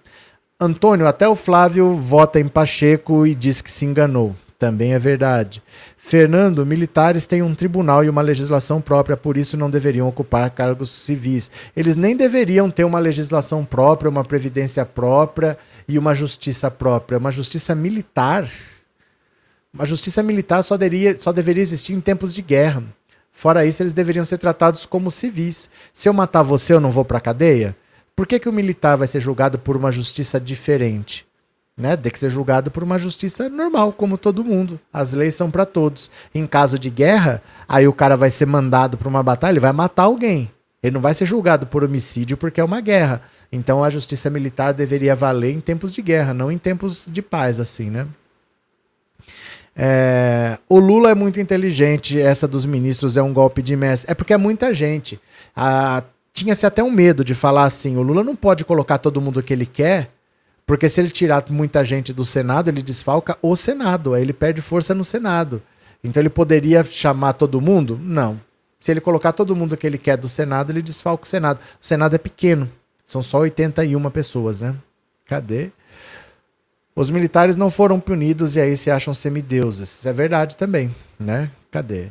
[0.60, 4.34] Antônio, até o Flávio vota em Pacheco e diz que se enganou.
[4.58, 5.62] Também é verdade.
[5.96, 10.90] Fernando, militares têm um tribunal e uma legislação própria, por isso não deveriam ocupar cargos
[10.90, 11.48] civis.
[11.76, 17.18] Eles nem deveriam ter uma legislação própria, uma previdência própria e uma justiça própria.
[17.18, 18.50] Uma justiça militar.
[19.72, 22.82] Uma justiça militar só deveria, só deveria existir em tempos de guerra.
[23.34, 25.68] Fora isso, eles deveriam ser tratados como civis.
[25.92, 27.76] Se eu matar você, eu não vou para cadeia?
[28.14, 31.26] Por que, que o militar vai ser julgado por uma justiça diferente?
[31.76, 31.96] Né?
[31.96, 34.80] Tem que ser julgado por uma justiça normal, como todo mundo.
[34.92, 36.12] As leis são para todos.
[36.32, 39.72] Em caso de guerra, aí o cara vai ser mandado para uma batalha, ele vai
[39.72, 40.48] matar alguém.
[40.80, 43.20] Ele não vai ser julgado por homicídio porque é uma guerra.
[43.50, 47.58] Então a justiça militar deveria valer em tempos de guerra, não em tempos de paz,
[47.58, 48.06] assim, né?
[49.76, 54.10] É, o Lula é muito inteligente, essa dos ministros é um golpe de mestre.
[54.10, 55.20] É porque é muita gente.
[55.54, 59.42] Ah, Tinha-se até um medo de falar assim: o Lula não pode colocar todo mundo
[59.42, 60.10] que ele quer,
[60.66, 64.60] porque se ele tirar muita gente do Senado, ele desfalca o Senado, aí ele perde
[64.62, 65.62] força no Senado.
[66.02, 67.98] Então ele poderia chamar todo mundo?
[68.02, 68.40] Não.
[68.78, 71.58] Se ele colocar todo mundo que ele quer do Senado, ele desfalca o Senado.
[71.80, 72.70] O Senado é pequeno,
[73.04, 74.74] são só 81 pessoas, né?
[75.26, 75.70] Cadê?
[76.96, 79.90] Os militares não foram punidos e aí se acham semideuses.
[79.90, 81.50] Isso é verdade também, né?
[81.70, 82.08] Cadê?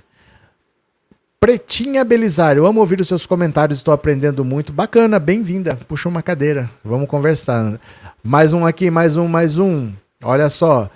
[1.40, 4.74] Pretinha Belisário, amo ouvir os seus comentários, estou aprendendo muito.
[4.74, 5.78] Bacana, bem-vinda.
[5.88, 7.80] Puxa uma cadeira, vamos conversar.
[8.24, 9.92] Mais um aqui, mais um, mais um.
[10.22, 10.90] Olha só.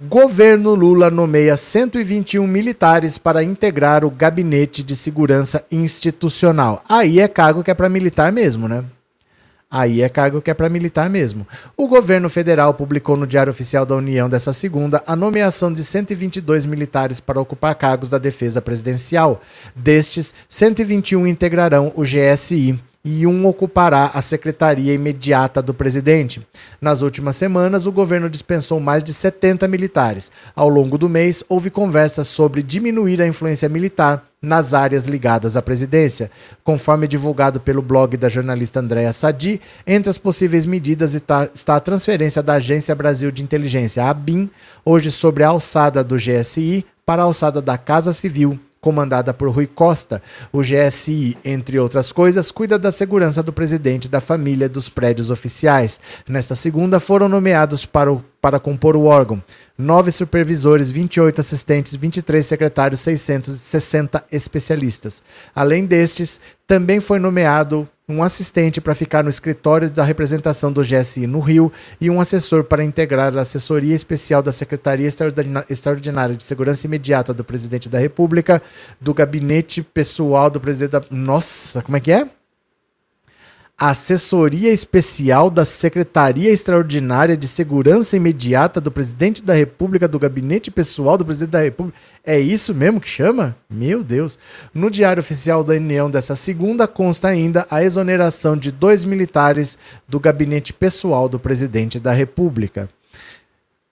[0.00, 6.82] Governo Lula nomeia 121 militares para integrar o gabinete de segurança institucional.
[6.88, 8.84] Aí é cargo que é para militar mesmo, né?
[9.74, 11.48] Aí é cargo que é para militar mesmo.
[11.74, 16.66] O governo federal publicou no Diário Oficial da União dessa segunda a nomeação de 122
[16.66, 19.40] militares para ocupar cargos da defesa presidencial.
[19.74, 26.46] Destes, 121 integrarão o GSI e um ocupará a secretaria imediata do presidente.
[26.80, 30.30] Nas últimas semanas, o governo dispensou mais de 70 militares.
[30.54, 35.62] Ao longo do mês, houve conversas sobre diminuir a influência militar nas áreas ligadas à
[35.62, 36.30] presidência.
[36.62, 42.42] Conforme divulgado pelo blog da jornalista Andréa Sadi, entre as possíveis medidas está a transferência
[42.42, 44.48] da Agência Brasil de Inteligência, a ABIN,
[44.84, 49.66] hoje sobre a alçada do GSI, para a alçada da Casa Civil, comandada por Rui
[49.66, 50.20] Costa.
[50.52, 56.00] O GSI, entre outras coisas, cuida da segurança do presidente, da família dos prédios oficiais.
[56.28, 59.40] Nesta segunda, foram nomeados para, o, para compor o órgão
[59.82, 65.22] nove supervisores, 28 assistentes, 23 secretários, 660 especialistas.
[65.54, 71.26] Além destes, também foi nomeado um assistente para ficar no escritório da representação do GSI
[71.26, 75.08] no Rio e um assessor para integrar a assessoria especial da Secretaria
[75.68, 78.60] Extraordinária de Segurança Imediata do Presidente da República,
[79.00, 81.04] do gabinete pessoal do presidente da.
[81.10, 82.28] Nossa, como é que é?
[83.90, 91.18] Assessoria especial da Secretaria Extraordinária de Segurança Imediata do Presidente da República, do Gabinete Pessoal
[91.18, 91.98] do Presidente da República.
[92.24, 93.56] É isso mesmo que chama?
[93.68, 94.38] Meu Deus.
[94.72, 100.20] No Diário Oficial da União dessa segunda consta ainda a exoneração de dois militares do
[100.20, 102.88] Gabinete Pessoal do Presidente da República.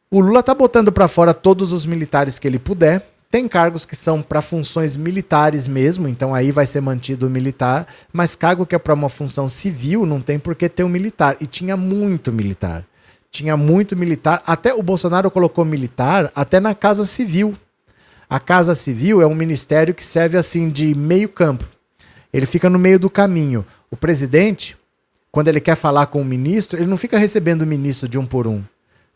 [0.08, 3.94] O Lula tá botando para fora todos os militares que ele puder tem cargos que
[3.94, 8.74] são para funções militares mesmo, então aí vai ser mantido o militar, mas cargo que
[8.74, 11.36] é para uma função civil não tem por que ter um militar.
[11.40, 12.84] E tinha muito militar.
[13.30, 14.42] tinha muito militar.
[14.44, 17.54] Até o Bolsonaro colocou militar até na Casa Civil.
[18.28, 21.64] A Casa Civil é um ministério que serve assim de meio campo.
[22.32, 23.64] Ele fica no meio do caminho.
[23.88, 24.76] O presidente,
[25.30, 28.26] quando ele quer falar com o ministro, ele não fica recebendo o ministro de um
[28.26, 28.64] por um.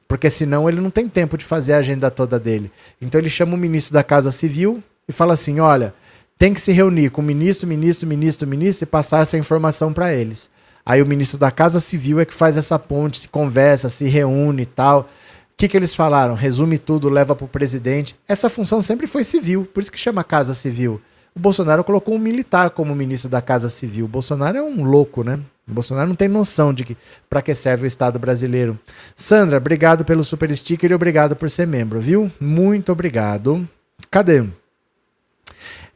[0.07, 2.71] Porque senão ele não tem tempo de fazer a agenda toda dele.
[3.01, 5.95] Então ele chama o ministro da Casa Civil e fala assim: olha,
[6.39, 10.13] tem que se reunir com o ministro, ministro, ministro, ministro e passar essa informação para
[10.13, 10.51] eles.
[10.85, 14.63] Aí o ministro da Casa Civil é que faz essa ponte, se conversa, se reúne
[14.63, 15.01] e tal.
[15.01, 16.35] O que, que eles falaram?
[16.35, 18.17] Resume tudo, leva para o presidente.
[18.29, 21.01] Essa função sempre foi civil, por isso que chama Casa Civil.
[21.35, 24.05] O Bolsonaro colocou um militar como ministro da Casa Civil.
[24.05, 25.41] O Bolsonaro é um louco, né?
[25.67, 26.97] Bolsonaro não tem noção de que
[27.29, 28.79] para que serve o Estado brasileiro.
[29.17, 32.31] Sandra, obrigado pelo super sticker e obrigado por ser membro, viu?
[32.39, 33.67] Muito obrigado.
[34.11, 34.45] Cadê?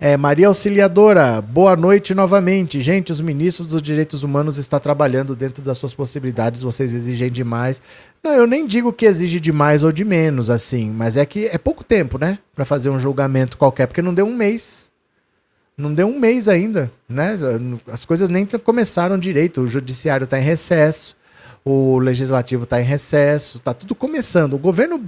[0.00, 2.80] É, Maria Auxiliadora, boa noite novamente.
[2.80, 7.82] Gente, os ministros dos direitos humanos estão trabalhando dentro das suas possibilidades, vocês exigem demais.
[8.22, 11.46] Não, eu nem digo que exige de mais ou de menos, assim, mas é que
[11.46, 12.38] é pouco tempo, né?
[12.54, 14.88] Para fazer um julgamento qualquer, porque não deu um mês.
[15.78, 17.36] Não deu um mês ainda, né?
[17.86, 19.62] As coisas nem começaram direito.
[19.62, 21.16] O judiciário está em recesso,
[21.64, 24.54] o legislativo está em recesso, está tudo começando.
[24.54, 25.00] O governo,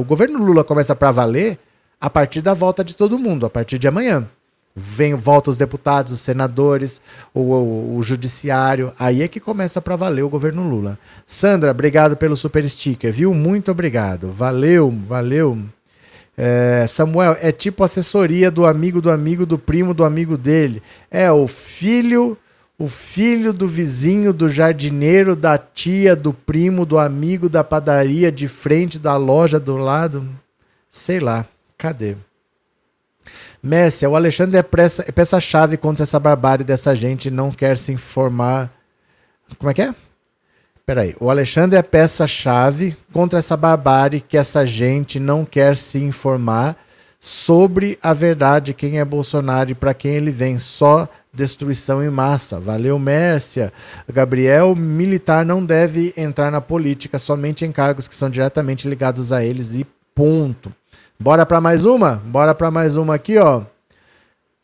[0.00, 1.56] o governo Lula começa para valer
[2.00, 4.26] a partir da volta de todo mundo, a partir de amanhã.
[4.74, 7.00] Vem, volta os deputados, os senadores,
[7.32, 8.92] o, o, o judiciário.
[8.98, 10.98] Aí é que começa para valer o governo Lula.
[11.24, 13.32] Sandra, obrigado pelo super sticker, viu?
[13.32, 14.32] Muito obrigado.
[14.32, 15.58] Valeu, valeu.
[16.44, 20.82] É, Samuel, é tipo assessoria do amigo do amigo do primo do amigo dele.
[21.08, 22.36] É o filho,
[22.76, 28.48] o filho do vizinho, do jardineiro, da tia, do primo, do amigo da padaria de
[28.48, 30.28] frente da loja do lado.
[30.90, 31.46] Sei lá.
[31.78, 32.16] Cadê?
[33.62, 34.64] Mércia, o Alexandre é,
[35.06, 38.68] é peça-chave contra essa barbárie dessa gente não quer se informar.
[39.60, 39.94] Como é que é?
[40.84, 41.14] Peraí.
[41.20, 46.76] O Alexandre é peça-chave contra essa barbárie que essa gente não quer se informar
[47.20, 50.58] sobre a verdade, quem é Bolsonaro e para quem ele vem.
[50.58, 52.58] Só destruição em massa.
[52.58, 53.72] Valeu, Mércia.
[54.12, 59.44] Gabriel, militar não deve entrar na política, somente em cargos que são diretamente ligados a
[59.44, 60.72] eles e ponto.
[61.18, 62.16] Bora para mais uma?
[62.26, 63.62] Bora para mais uma aqui, ó.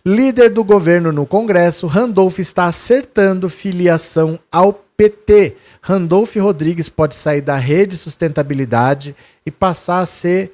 [0.05, 5.57] Líder do governo no Congresso, Randolph está acertando filiação ao PT.
[5.81, 9.15] Randolph Rodrigues pode sair da Rede Sustentabilidade
[9.47, 10.53] e passar a ser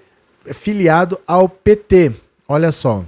[0.52, 2.12] filiado ao PT.
[2.46, 3.06] Olha só.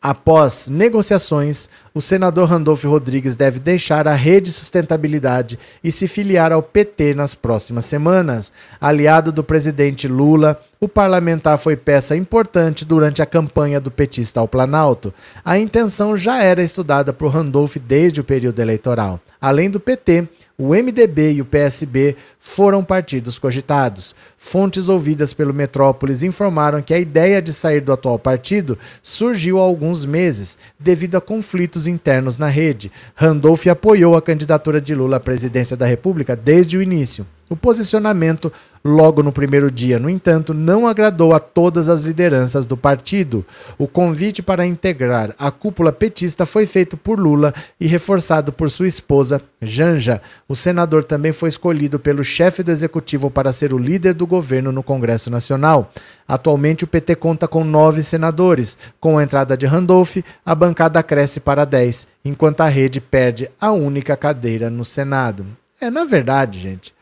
[0.00, 6.62] Após negociações, o senador Randolph Rodrigues deve deixar a Rede Sustentabilidade e se filiar ao
[6.62, 8.52] PT nas próximas semanas.
[8.80, 14.46] Aliado do presidente Lula, o parlamentar foi peça importante durante a campanha do petista ao
[14.46, 15.12] Planalto.
[15.44, 19.20] A intenção já era estudada por Randolph desde o período eleitoral.
[19.40, 20.28] Além do PT,
[20.60, 24.12] o MDB e o PSB foram partidos cogitados.
[24.36, 29.62] Fontes ouvidas pelo Metrópolis informaram que a ideia de sair do atual partido surgiu há
[29.62, 32.90] alguns meses, devido a conflitos internos na rede.
[33.14, 37.24] Randolph apoiou a candidatura de Lula à presidência da República desde o início.
[37.50, 38.52] O posicionamento,
[38.84, 43.44] logo no primeiro dia, no entanto, não agradou a todas as lideranças do partido.
[43.78, 48.86] O convite para integrar a cúpula petista foi feito por Lula e reforçado por sua
[48.86, 50.20] esposa, Janja.
[50.46, 54.70] O senador também foi escolhido pelo chefe do executivo para ser o líder do governo
[54.70, 55.90] no Congresso Nacional.
[56.26, 58.76] Atualmente, o PT conta com nove senadores.
[59.00, 63.72] Com a entrada de Randolph, a bancada cresce para dez, enquanto a rede perde a
[63.72, 65.46] única cadeira no Senado.
[65.80, 66.97] É, na verdade, gente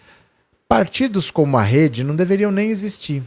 [0.69, 3.23] partidos como a rede não deveriam nem existir.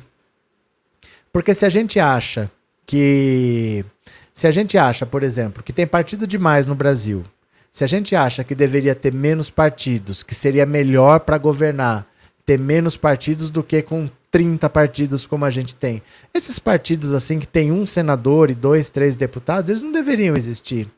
[1.31, 2.51] Porque se a gente acha
[2.85, 3.85] que.
[4.33, 7.25] Se a gente acha, por exemplo, que tem partido demais no Brasil,
[7.71, 12.07] se a gente acha que deveria ter menos partidos, que seria melhor para governar
[12.49, 16.01] ter menos partidos do que com 30 partidos como a gente tem.
[16.33, 20.89] Esses partidos assim que tem um senador e dois, três deputados, eles não deveriam existir.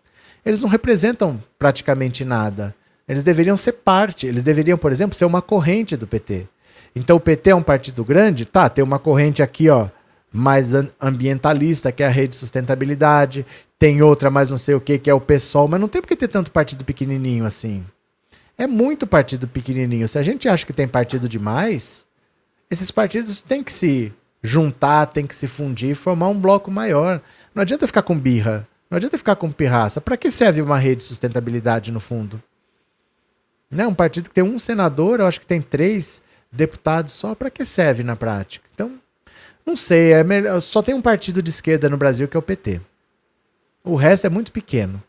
[0.45, 2.73] Eles não representam praticamente nada.
[3.11, 6.47] Eles deveriam ser parte, eles deveriam, por exemplo, ser uma corrente do PT.
[6.95, 8.45] Então o PT é um partido grande?
[8.45, 9.89] Tá, tem uma corrente aqui, ó,
[10.31, 13.45] mais ambientalista, que é a Rede Sustentabilidade,
[13.77, 16.07] tem outra mais não sei o que, que é o PSOL, mas não tem por
[16.07, 17.83] que ter tanto partido pequenininho assim.
[18.57, 20.07] É muito partido pequenininho.
[20.07, 22.05] Se a gente acha que tem partido demais,
[22.69, 27.21] esses partidos têm que se juntar, têm que se fundir e formar um bloco maior.
[27.53, 29.99] Não adianta ficar com birra, não adianta ficar com pirraça.
[29.99, 32.41] Para que serve uma rede de sustentabilidade no fundo?
[33.71, 33.87] Né?
[33.87, 37.33] Um partido que tem um senador, eu acho que tem três deputados só.
[37.33, 38.67] Para que serve na prática?
[38.73, 38.99] Então,
[39.65, 40.13] não sei.
[40.13, 42.81] É melhor, só tem um partido de esquerda no Brasil que é o PT.
[43.83, 45.01] O resto é muito pequeno.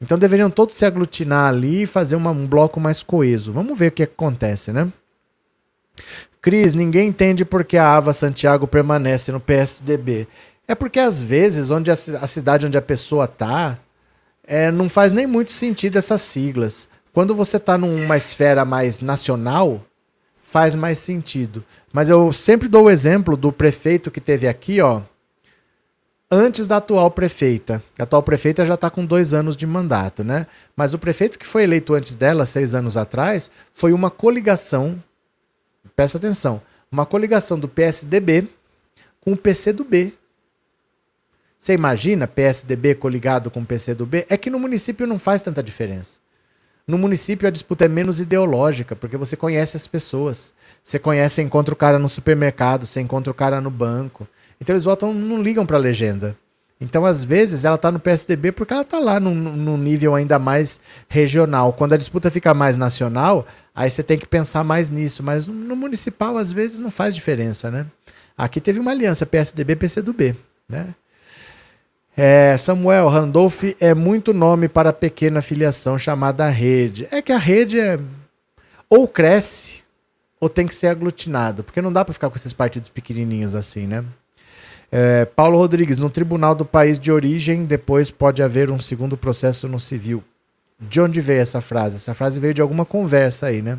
[0.00, 3.52] Então deveriam todos se aglutinar ali e fazer uma, um bloco mais coeso.
[3.52, 4.92] Vamos ver o que acontece, né?
[6.40, 10.28] Cris, ninguém entende por que a Ava Santiago permanece no PSDB.
[10.68, 13.78] É porque às vezes, onde a, a cidade onde a pessoa tá,
[14.46, 16.88] é, não faz nem muito sentido essas siglas.
[17.16, 19.82] Quando você tá numa esfera mais nacional,
[20.42, 21.64] faz mais sentido.
[21.90, 25.00] Mas eu sempre dou o exemplo do prefeito que teve aqui, ó,
[26.30, 27.82] antes da atual prefeita.
[27.98, 30.46] A atual prefeita já está com dois anos de mandato, né?
[30.76, 35.02] Mas o prefeito que foi eleito antes dela, seis anos atrás, foi uma coligação.
[35.96, 36.60] Presta atenção,
[36.92, 38.46] uma coligação do PSDB
[39.22, 40.12] com o PCdoB.
[41.58, 44.26] Você imagina PSDB coligado com PCdoB?
[44.28, 46.25] É que no município não faz tanta diferença.
[46.88, 50.52] No município a disputa é menos ideológica, porque você conhece as pessoas.
[50.84, 54.26] Você conhece, encontra o cara no supermercado, você encontra o cara no banco.
[54.60, 56.36] Então eles votam, não ligam para a legenda.
[56.80, 60.78] Então, às vezes, ela está no PSDB porque ela está lá num, nível ainda mais
[61.08, 61.72] regional.
[61.72, 65.22] Quando a disputa fica mais nacional, aí você tem que pensar mais nisso.
[65.22, 67.86] Mas no, no municipal, às vezes, não faz diferença, né?
[68.36, 70.36] Aqui teve uma aliança PSDB-PCdoB,
[70.68, 70.94] né?
[72.16, 77.06] É, Samuel, Randolph é muito nome para pequena filiação chamada rede.
[77.10, 77.98] É que a rede é
[78.88, 79.84] ou cresce
[80.40, 83.86] ou tem que ser aglutinado, porque não dá para ficar com esses partidos pequenininhos assim,
[83.86, 84.04] né?
[84.90, 89.68] É, Paulo Rodrigues, no tribunal do país de origem, depois pode haver um segundo processo
[89.68, 90.22] no civil.
[90.78, 91.96] De onde veio essa frase?
[91.96, 93.78] Essa frase veio de alguma conversa aí, né?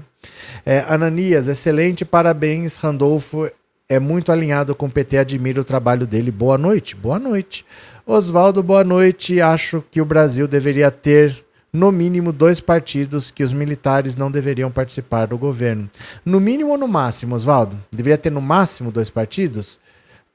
[0.66, 3.50] É, Ananias, excelente, parabéns, Randolfo.
[3.88, 6.30] É muito alinhado com o PT, admiro o trabalho dele.
[6.30, 6.96] Boa noite.
[6.96, 7.66] Boa noite.
[8.10, 9.42] Oswaldo, boa noite.
[9.42, 11.44] Acho que o Brasil deveria ter,
[11.74, 15.90] no mínimo, dois partidos que os militares não deveriam participar do governo.
[16.24, 17.78] No mínimo ou no máximo, Oswaldo?
[17.92, 19.78] Deveria ter no máximo dois partidos?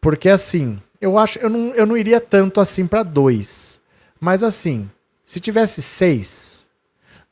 [0.03, 3.81] Porque assim, eu acho, eu não, eu não iria tanto assim para dois.
[4.20, 4.91] Mas assim,
[5.25, 6.68] se tivesse seis,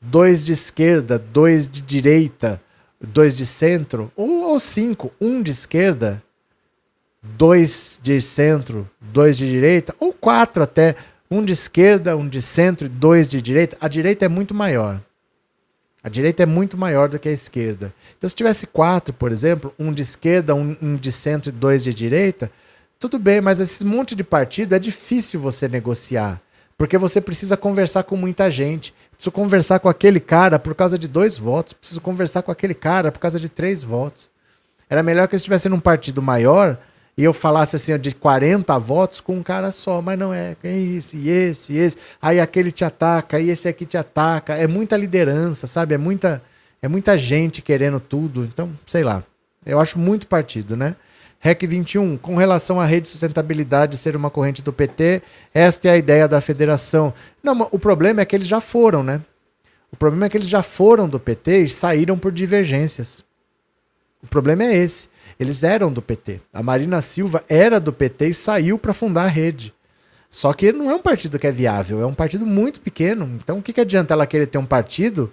[0.01, 2.59] dois de esquerda, dois de direita,
[2.99, 6.22] dois de centro, ou, ou cinco, um de esquerda,
[7.22, 10.96] dois de centro, dois de direita, ou quatro até,
[11.30, 15.00] um de esquerda, um de centro e dois de direita, a direita é muito maior.
[16.02, 17.92] A direita é muito maior do que a esquerda.
[18.16, 21.84] Então, se tivesse quatro, por exemplo, um de esquerda, um, um de centro e dois
[21.84, 22.50] de direita,
[22.98, 26.40] tudo bem, mas esse monte de partido é difícil você negociar.
[26.76, 28.94] Porque você precisa conversar com muita gente.
[29.12, 31.74] Preciso conversar com aquele cara por causa de dois votos.
[31.74, 34.30] Preciso conversar com aquele cara por causa de três votos.
[34.88, 36.78] Era melhor que eu estivesse num partido maior
[37.16, 40.78] e eu falasse assim, de 40 votos com um cara só, mas não é, é
[40.78, 41.96] esse, e esse, e esse.
[42.20, 44.54] Aí aquele te ataca, aí esse aqui te ataca.
[44.54, 45.94] É muita liderança, sabe?
[45.94, 46.42] É muita,
[46.80, 48.44] é muita gente querendo tudo.
[48.44, 49.22] Então, sei lá.
[49.66, 50.96] Eu acho muito partido, né?
[51.38, 55.22] REC 21, com relação à rede de sustentabilidade ser uma corrente do PT,
[55.54, 57.14] esta é a ideia da federação.
[57.42, 59.22] Não, o problema é que eles já foram, né?
[59.90, 63.24] O problema é que eles já foram do PT e saíram por divergências.
[64.22, 65.08] O problema é esse.
[65.41, 66.43] Eles eram do PT.
[66.53, 69.72] A Marina Silva era do PT e saiu para fundar a rede.
[70.28, 73.24] Só que não é um partido que é viável, é um partido muito pequeno.
[73.43, 75.32] Então o que, que adianta ela querer ter um partido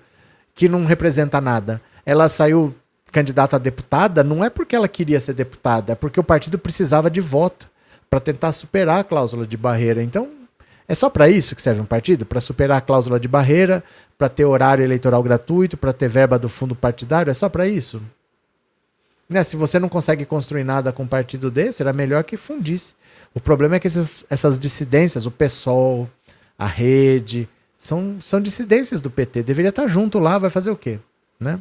[0.56, 1.82] que não representa nada?
[2.06, 2.74] Ela saiu
[3.12, 7.10] candidata a deputada não é porque ela queria ser deputada, é porque o partido precisava
[7.10, 7.70] de voto
[8.10, 10.02] para tentar superar a cláusula de barreira.
[10.02, 10.30] Então,
[10.88, 12.26] é só para isso que serve um partido?
[12.26, 13.84] Para superar a cláusula de barreira,
[14.18, 17.30] para ter horário eleitoral gratuito, para ter verba do fundo partidário?
[17.30, 18.02] É só para isso?
[19.30, 19.44] Né?
[19.44, 22.96] Se você não consegue construir nada com um partido desse, era melhor que fundisse.
[23.34, 26.10] O problema é que esses, essas dissidências, o PSOL,
[26.58, 29.44] a rede, são, são dissidências do PT.
[29.44, 31.00] Deveria estar junto lá, vai fazer o quê?
[31.40, 31.60] Né?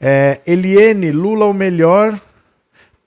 [0.00, 2.18] É, Eliene, Lula o melhor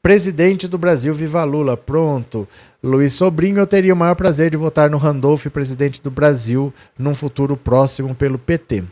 [0.01, 1.75] presidente do Brasil, viva Lula.
[1.75, 2.47] Pronto.
[2.83, 7.15] Luiz Sobrinho, eu teria o maior prazer de votar no Randolph, presidente do Brasil, num
[7.15, 8.83] futuro próximo pelo PT.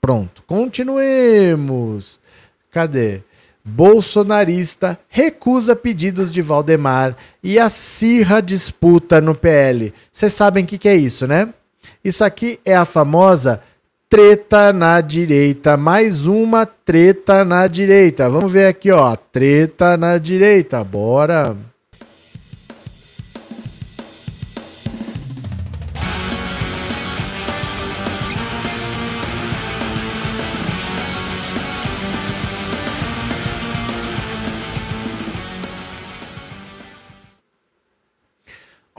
[0.00, 0.42] Pronto.
[0.46, 2.20] Continuemos.
[2.70, 3.22] Cadê?
[3.68, 9.92] Bolsonarista recusa pedidos de Valdemar e acirra disputa no PL.
[10.12, 11.52] Vocês sabem o que, que é isso, né?
[12.02, 13.62] Isso aqui é a famosa
[14.08, 15.76] treta na direita.
[15.76, 18.30] Mais uma treta na direita.
[18.30, 19.14] Vamos ver aqui, ó.
[19.14, 20.82] Treta na direita.
[20.82, 21.56] Bora.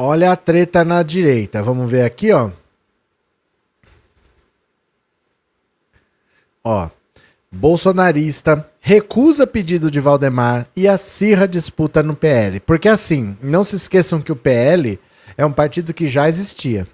[0.01, 1.61] Olha a treta na direita.
[1.61, 2.51] Vamos ver aqui, ó.
[6.63, 6.89] Ó.
[7.51, 12.61] Bolsonarista recusa pedido de Valdemar e acirra disputa no PL.
[12.61, 14.97] Porque assim, não se esqueçam que o PL
[15.37, 16.87] é um partido que já existia.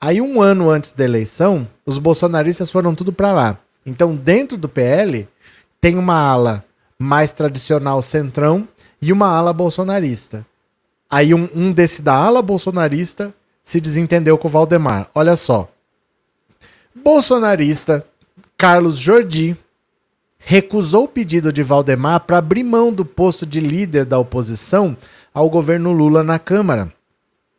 [0.00, 3.58] Aí um ano antes da eleição, os bolsonaristas foram tudo para lá.
[3.84, 5.28] Então, dentro do PL,
[5.82, 6.64] tem uma ala
[6.98, 8.66] mais tradicional centrão
[9.02, 10.46] e uma ala bolsonarista.
[11.12, 15.10] Aí um, um desse da ala bolsonarista se desentendeu com o Valdemar.
[15.14, 15.68] Olha só.
[16.94, 18.02] Bolsonarista
[18.56, 19.54] Carlos Jordi
[20.38, 24.96] recusou o pedido de Valdemar para abrir mão do posto de líder da oposição
[25.34, 26.90] ao governo Lula na Câmara.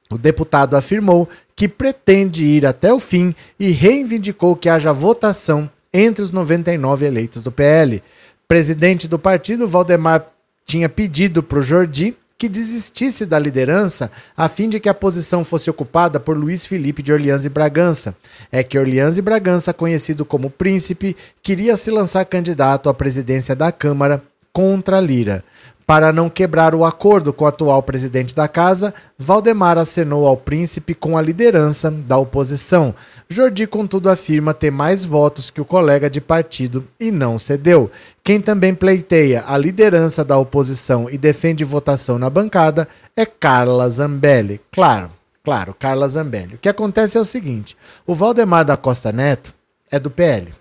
[0.09, 6.23] O deputado afirmou que pretende ir até o fim e reivindicou que haja votação entre
[6.23, 8.01] os 99 eleitos do PL.
[8.47, 10.25] Presidente do partido, Valdemar
[10.65, 15.43] tinha pedido para o Jordi que desistisse da liderança a fim de que a posição
[15.43, 18.15] fosse ocupada por Luiz Felipe de Orleans e Bragança.
[18.51, 23.71] É que Orleans e Bragança, conhecido como Príncipe, queria se lançar candidato à presidência da
[23.71, 24.21] Câmara
[24.51, 25.43] contra Lira.
[25.85, 30.93] Para não quebrar o acordo com o atual presidente da casa, Valdemar acenou ao príncipe
[30.93, 32.95] com a liderança da oposição.
[33.27, 37.91] Jordi, contudo, afirma ter mais votos que o colega de partido e não cedeu.
[38.23, 44.61] Quem também pleiteia a liderança da oposição e defende votação na bancada é Carla Zambelli.
[44.71, 45.11] Claro,
[45.43, 46.55] claro, Carla Zambelli.
[46.55, 47.75] O que acontece é o seguinte:
[48.07, 49.53] o Valdemar da Costa Neto
[49.91, 50.53] é do PL,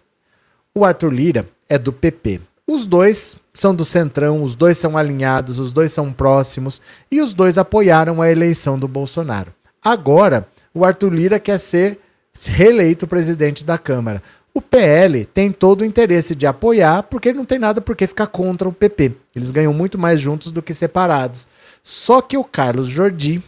[0.74, 2.40] o Arthur Lira é do PP.
[2.66, 7.34] Os dois são do Centrão, os dois são alinhados, os dois são próximos e os
[7.34, 9.52] dois apoiaram a eleição do Bolsonaro.
[9.82, 11.98] Agora, o Arthur Lira quer ser
[12.46, 14.22] reeleito presidente da Câmara.
[14.54, 18.26] O PL tem todo o interesse de apoiar, porque não tem nada por que ficar
[18.26, 19.12] contra o PP.
[19.34, 21.48] Eles ganham muito mais juntos do que separados.
[21.82, 23.42] Só que o Carlos Jordi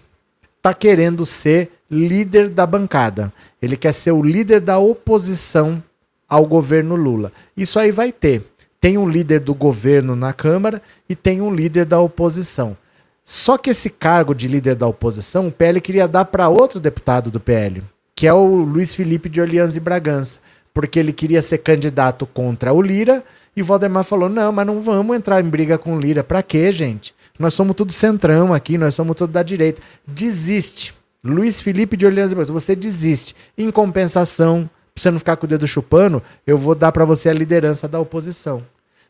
[0.57, 3.33] está querendo ser líder da bancada.
[3.61, 5.83] Ele quer ser o líder da oposição
[6.27, 7.31] ao governo Lula.
[7.55, 8.47] Isso aí vai ter
[8.85, 12.77] tem um líder do governo na Câmara e tem um líder da oposição.
[13.25, 17.31] Só que esse cargo de líder da oposição, o PL queria dar para outro deputado
[17.31, 17.83] do PL,
[18.15, 20.39] que é o Luiz Felipe de Orleans e Bragança,
[20.75, 23.25] porque ele queria ser candidato contra o Lira
[23.57, 26.43] e o Valdemar falou: "Não, mas não vamos entrar em briga com o Lira, para
[26.43, 27.15] quê, gente?
[27.39, 29.81] Nós somos tudo centrão aqui, nós somos tudo da direita.
[30.07, 30.95] Desiste.
[31.25, 33.35] Luiz Felipe de Orleans e Bragança, você desiste.
[33.57, 37.31] Em compensação, pra você não ficar com o dedo chupando, eu vou dar para você
[37.31, 38.63] a liderança da oposição.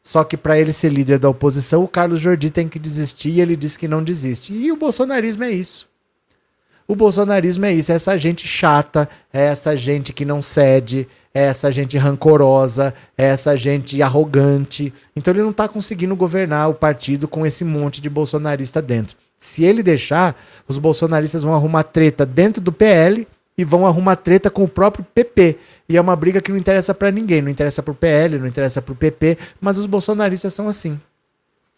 [0.07, 3.41] Só que para ele ser líder da oposição, o Carlos Jordi tem que desistir e
[3.41, 4.53] ele diz que não desiste.
[4.53, 5.89] E o bolsonarismo é isso.
[6.87, 11.45] O bolsonarismo é isso, é essa gente chata, é essa gente que não cede, é
[11.45, 14.93] essa gente rancorosa, é essa gente arrogante.
[15.17, 19.17] Então ele não está conseguindo governar o partido com esse monte de bolsonarista dentro.
[19.39, 20.39] Se ele deixar,
[20.69, 23.27] os bolsonaristas vão arrumar treta dentro do PL
[23.57, 25.57] e vão arrumar treta com o próprio PP.
[25.89, 28.81] E é uma briga que não interessa para ninguém, não interessa pro PL, não interessa
[28.81, 30.99] pro PP, mas os bolsonaristas são assim.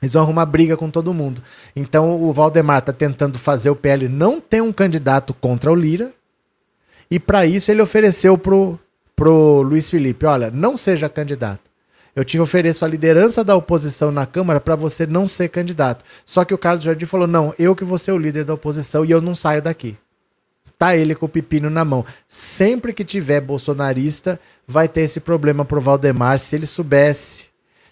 [0.00, 1.42] Eles vão arrumar briga com todo mundo.
[1.74, 6.12] Então o Valdemar tá tentando fazer o PL não ter um candidato contra o Lira.
[7.10, 8.78] E para isso ele ofereceu pro,
[9.14, 11.66] pro Luiz Felipe, olha, não seja candidato.
[12.14, 16.04] Eu te ofereço a liderança da oposição na Câmara para você não ser candidato.
[16.24, 19.04] Só que o Carlos Jardim falou: não, eu que vou ser o líder da oposição
[19.04, 19.96] e eu não saio daqui
[20.78, 22.04] tá ele com o pepino na mão.
[22.28, 26.38] Sempre que tiver bolsonarista, vai ter esse problema pro Valdemar.
[26.38, 27.46] Se ele soubesse,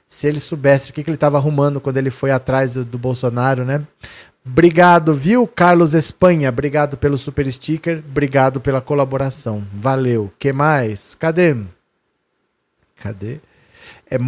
[0.06, 2.98] se ele soubesse o que, que ele estava arrumando quando ele foi atrás do, do,
[2.98, 3.82] Bolsonaro, né?
[4.46, 6.50] Obrigado, viu, Carlos Espanha?
[6.50, 9.64] Obrigado pelo super sticker, obrigado pela colaboração.
[9.72, 10.30] Valeu.
[10.38, 11.14] Que mais?
[11.14, 11.56] Cadê?
[12.96, 13.40] Cadê?
[14.10, 14.18] É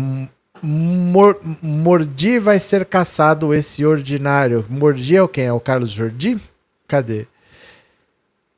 [0.62, 4.64] Mor Mordi vai ser caçado esse ordinário.
[4.70, 5.44] Mordi é o quem?
[5.44, 6.40] É o Carlos Jordi?
[6.88, 7.26] Cadê?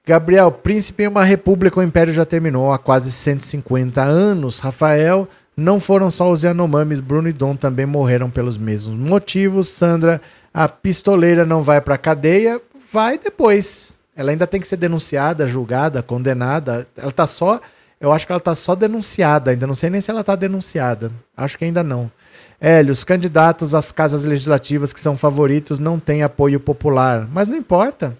[0.08, 4.58] Gabriel, príncipe em uma república, o império já terminou há quase 150 anos.
[4.58, 9.68] Rafael, não foram só os Yanomamis, Bruno e Dom também morreram pelos mesmos motivos.
[9.68, 10.18] Sandra,
[10.54, 12.58] a pistoleira não vai para cadeia,
[12.90, 13.94] vai depois.
[14.16, 16.88] Ela ainda tem que ser denunciada, julgada, condenada.
[16.96, 17.60] Ela tá só,
[18.00, 21.12] eu acho que ela tá só denunciada, ainda não sei nem se ela tá denunciada.
[21.36, 22.10] Acho que ainda não.
[22.58, 27.58] Hélio, os candidatos às casas legislativas que são favoritos não têm apoio popular, mas não
[27.58, 28.16] importa.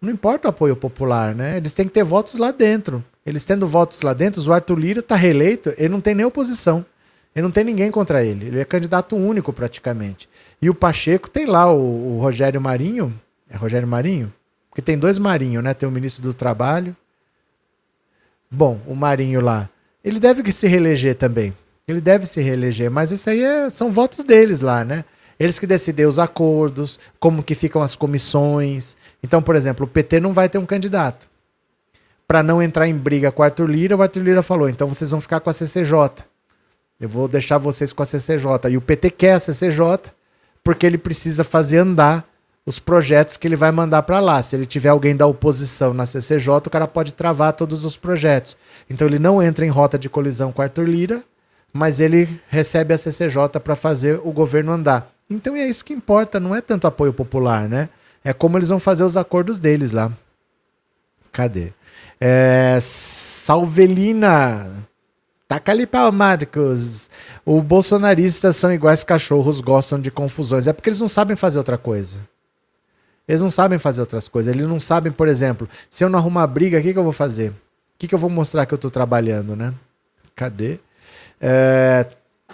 [0.00, 1.58] Não importa o apoio popular, né?
[1.58, 3.04] Eles têm que ter votos lá dentro.
[3.24, 6.84] Eles tendo votos lá dentro, o Arthur Lira está reeleito, ele não tem nem oposição.
[7.34, 8.46] Ele não tem ninguém contra ele.
[8.46, 10.28] Ele é candidato único praticamente.
[10.60, 13.14] E o Pacheco tem lá o, o Rogério Marinho.
[13.48, 14.32] É Rogério Marinho?
[14.68, 15.74] Porque tem dois Marinho, né?
[15.74, 16.96] Tem o ministro do Trabalho.
[18.50, 19.68] Bom, o Marinho lá.
[20.02, 21.54] Ele deve se reeleger também.
[21.86, 25.04] Ele deve se reeleger, mas isso aí é, são votos deles lá, né?
[25.40, 28.94] Eles que decidem os acordos, como que ficam as comissões.
[29.22, 31.28] Então, por exemplo, o PT não vai ter um candidato.
[32.28, 35.10] Para não entrar em briga com o Arthur Lira, o Arthur Lira falou: então vocês
[35.10, 36.24] vão ficar com a CCJ.
[37.00, 38.70] Eu vou deixar vocês com a CCJ.
[38.70, 40.12] E o PT quer a CCJ
[40.62, 42.28] porque ele precisa fazer andar
[42.66, 44.42] os projetos que ele vai mandar para lá.
[44.42, 48.56] Se ele tiver alguém da oposição na CCJ, o cara pode travar todos os projetos.
[48.88, 51.24] Então ele não entra em rota de colisão com Arthur Lira
[51.72, 55.10] mas ele recebe a CCJ para fazer o governo andar.
[55.30, 57.88] Então é isso que importa, não é tanto apoio popular, né?
[58.24, 60.12] É como eles vão fazer os acordos deles lá.
[61.32, 61.72] Cadê?
[62.20, 64.68] É, Salvelina.
[65.48, 67.08] Taca ali pau, Marcos.
[67.46, 70.66] Os bolsonaristas são iguais cachorros, gostam de confusões.
[70.66, 72.18] É porque eles não sabem fazer outra coisa.
[73.26, 74.52] Eles não sabem fazer outras coisas.
[74.52, 77.12] Eles não sabem, por exemplo, se eu não arrumar briga, o que, que eu vou
[77.12, 77.50] fazer?
[77.50, 77.54] O
[77.98, 79.72] que, que eu vou mostrar que eu estou trabalhando, né?
[80.34, 80.80] Cadê?
[81.40, 82.06] É,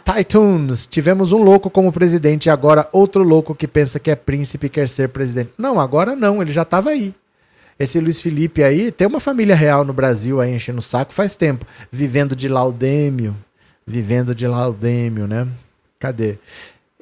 [0.07, 4.69] Titans, tivemos um louco como presidente e agora outro louco que pensa que é príncipe
[4.69, 5.51] e quer ser presidente.
[5.59, 7.13] Não, agora não, ele já estava aí.
[7.77, 11.35] Esse Luiz Felipe aí tem uma família real no Brasil aí enchendo o saco faz
[11.35, 13.37] tempo, vivendo de laudêmio,
[13.85, 15.49] vivendo de laudêmio, né?
[15.99, 16.39] Cadê?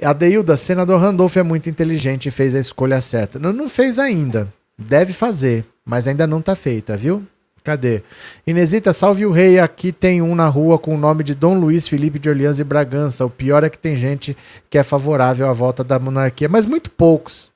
[0.02, 3.38] Adeilda, senador Randolph é muito inteligente e fez a escolha certa.
[3.38, 4.50] Não, não fez ainda.
[4.78, 7.22] Deve fazer, mas ainda não está feita, viu?
[7.64, 8.02] Cadê?
[8.46, 9.58] Inesita, salve o rei.
[9.58, 12.64] Aqui tem um na rua com o nome de Dom Luiz Felipe de Orleans e
[12.64, 13.24] Bragança.
[13.24, 14.36] O pior é que tem gente
[14.68, 17.54] que é favorável à volta da monarquia, mas muito poucos.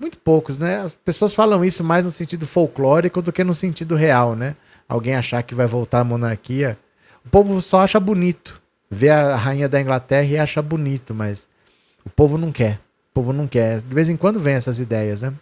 [0.00, 0.80] Muito poucos, né?
[0.80, 4.56] As pessoas falam isso mais no sentido folclórico do que no sentido real, né?
[4.88, 6.78] Alguém achar que vai voltar a monarquia.
[7.24, 8.58] O povo só acha bonito.
[8.90, 11.46] Vê a rainha da Inglaterra e acha bonito, mas
[12.06, 12.80] o povo não quer.
[13.10, 13.82] O povo não quer.
[13.82, 15.34] De vez em quando vem essas ideias, né?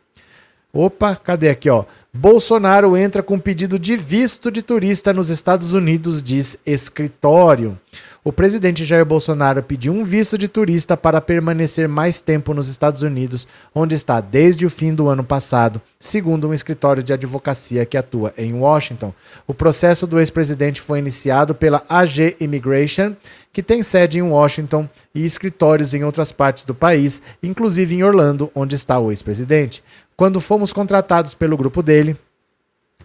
[0.73, 1.85] Opa, cadê aqui, ó?
[2.13, 7.79] Bolsonaro entra com pedido de visto de turista nos Estados Unidos, diz escritório.
[8.23, 13.03] O presidente Jair Bolsonaro pediu um visto de turista para permanecer mais tempo nos Estados
[13.03, 17.97] Unidos, onde está desde o fim do ano passado, segundo um escritório de advocacia que
[17.97, 19.15] atua em Washington.
[19.47, 23.17] O processo do ex-presidente foi iniciado pela AG Immigration,
[23.53, 28.51] que tem sede em Washington e escritórios em outras partes do país, inclusive em Orlando,
[28.55, 29.83] onde está o ex-presidente.
[30.21, 32.15] Quando fomos contratados pelo grupo dele,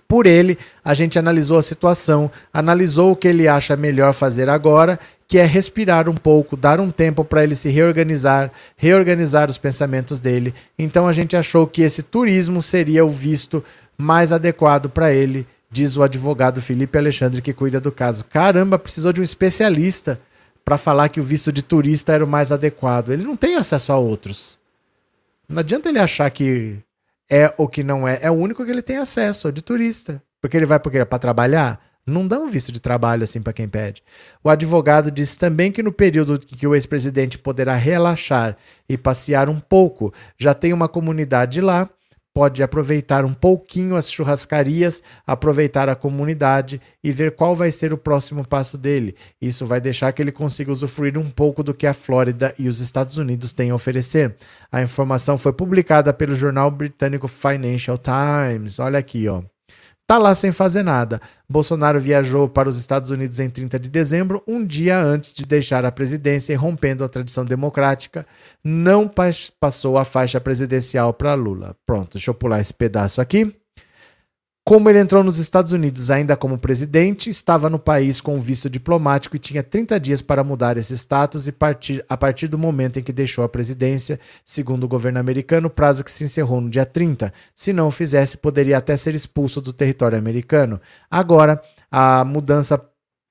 [0.05, 4.99] por ele, a gente analisou a situação, analisou o que ele acha melhor fazer agora,
[5.26, 10.20] que é respirar um pouco, dar um tempo para ele se reorganizar, reorganizar os pensamentos
[10.20, 10.53] dele.
[10.78, 13.63] Então a gente achou que esse turismo seria o visto
[13.97, 18.26] mais adequado para ele, diz o advogado Felipe Alexandre que cuida do caso.
[18.26, 20.20] Caramba, precisou de um especialista
[20.66, 23.13] para falar que o visto de turista era o mais adequado.
[23.13, 24.57] Ele não tem acesso a outros.
[25.47, 26.84] Não adianta ele achar que
[27.30, 28.19] é o que não é.
[28.21, 30.21] É o único que ele tem acesso, de turista.
[30.41, 31.82] Porque ele vai porque é para trabalhar?
[32.05, 34.03] Não dá um visto de trabalho assim para quem pede.
[34.43, 38.55] O advogado disse também que no período que o ex-presidente poderá relaxar
[38.88, 41.89] e passear um pouco, já tem uma comunidade lá
[42.36, 47.97] pode aproveitar um pouquinho as churrascarias, aproveitar a comunidade e ver qual vai ser o
[47.97, 49.15] próximo passo dele.
[49.41, 52.81] Isso vai deixar que ele consiga usufruir um pouco do que a Flórida e os
[52.81, 54.36] Estados Unidos têm a oferecer.
[54.69, 58.79] A informação foi publicada pelo jornal britânico Financial Times.
[58.79, 59.41] Olha aqui, ó
[60.08, 61.22] tá lá sem fazer nada.
[61.49, 65.86] Bolsonaro viajou para os Estados Unidos em 30 de dezembro, um dia antes de deixar
[65.86, 68.26] a presidência e rompendo a tradição democrática,
[68.64, 69.12] não
[69.60, 71.76] passou a faixa presidencial para Lula.
[71.86, 73.56] Pronto, deixa eu pular esse pedaço aqui.
[74.68, 79.36] Como ele entrou nos Estados Unidos ainda como presidente, estava no país com visto diplomático
[79.36, 83.03] e tinha 30 dias para mudar esse status e partir, a partir do momento em
[83.03, 87.32] que deixou a presidência, segundo o governo americano, prazo que se encerrou no dia 30.
[87.55, 90.82] Se não o fizesse, poderia até ser expulso do território americano.
[91.11, 91.61] Agora,
[91.91, 92.84] a mudança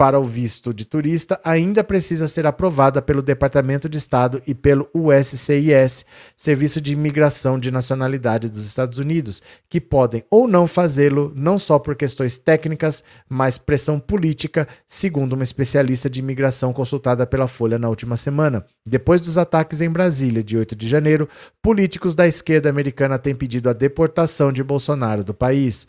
[0.04, 4.86] para o visto de turista ainda precisa ser aprovada pelo Departamento de Estado e pelo
[4.92, 6.04] USCIS,
[6.36, 11.78] Serviço de Imigração de Nacionalidade dos Estados Unidos, que podem ou não fazê-lo, não só
[11.78, 17.88] por questões técnicas, mas pressão política, segundo uma especialista de imigração consultada pela Folha na
[17.88, 18.62] última semana.
[18.86, 21.26] Depois dos ataques em Brasília, de 8 de janeiro,
[21.62, 25.86] políticos da esquerda americana têm pedido a deportação de Bolsonaro do país.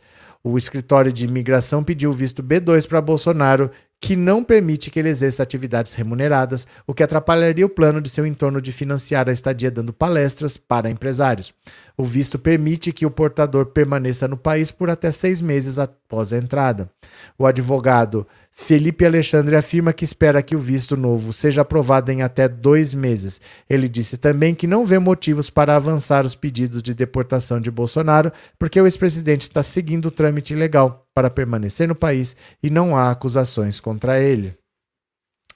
[0.48, 3.72] O escritório de imigração pediu visto B2 para Bolsonaro
[4.02, 8.26] que não permite que ele exerça atividades remuneradas, o que atrapalharia o plano de seu
[8.26, 11.54] entorno de financiar a estadia dando palestras para empresários.
[11.98, 16.38] O visto permite que o portador permaneça no país por até seis meses após a
[16.38, 16.92] entrada.
[17.38, 18.28] O advogado
[18.58, 23.42] Felipe Alexandre afirma que espera que o visto novo seja aprovado em até dois meses.
[23.70, 28.32] Ele disse também que não vê motivos para avançar os pedidos de deportação de Bolsonaro,
[28.58, 33.12] porque o ex-presidente está seguindo o trâmite legal para permanecer no país e não há
[33.12, 34.58] acusações contra ele.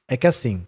[0.05, 0.67] É que assim,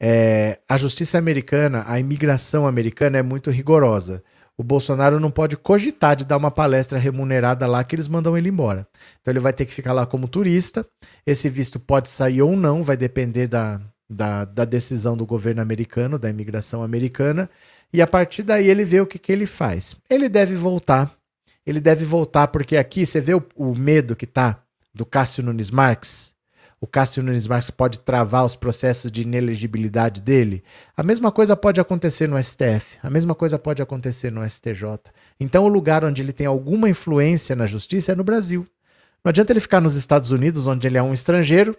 [0.00, 4.24] é, a justiça americana, a imigração americana é muito rigorosa
[4.60, 8.50] o Bolsonaro não pode cogitar de dar uma palestra remunerada lá que eles mandam ele
[8.50, 8.86] embora.
[9.18, 10.86] Então ele vai ter que ficar lá como turista.
[11.26, 16.18] Esse visto pode sair ou não, vai depender da, da, da decisão do governo americano,
[16.18, 17.48] da imigração americana.
[17.90, 19.96] E a partir daí ele vê o que, que ele faz.
[20.10, 21.10] Ele deve voltar.
[21.64, 24.62] Ele deve voltar porque aqui você vê o, o medo que tá
[24.94, 26.34] do Cássio Nunes Marques.
[26.80, 30.64] O Cássio Nunes Marques pode travar os processos de inelegibilidade dele?
[30.96, 34.98] A mesma coisa pode acontecer no STF, a mesma coisa pode acontecer no STJ.
[35.38, 38.66] Então, o lugar onde ele tem alguma influência na justiça é no Brasil.
[39.22, 41.76] Não adianta ele ficar nos Estados Unidos, onde ele é um estrangeiro.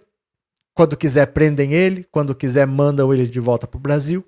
[0.72, 2.06] Quando quiser, prendem ele.
[2.10, 4.24] Quando quiser, mandam ele de volta para o Brasil.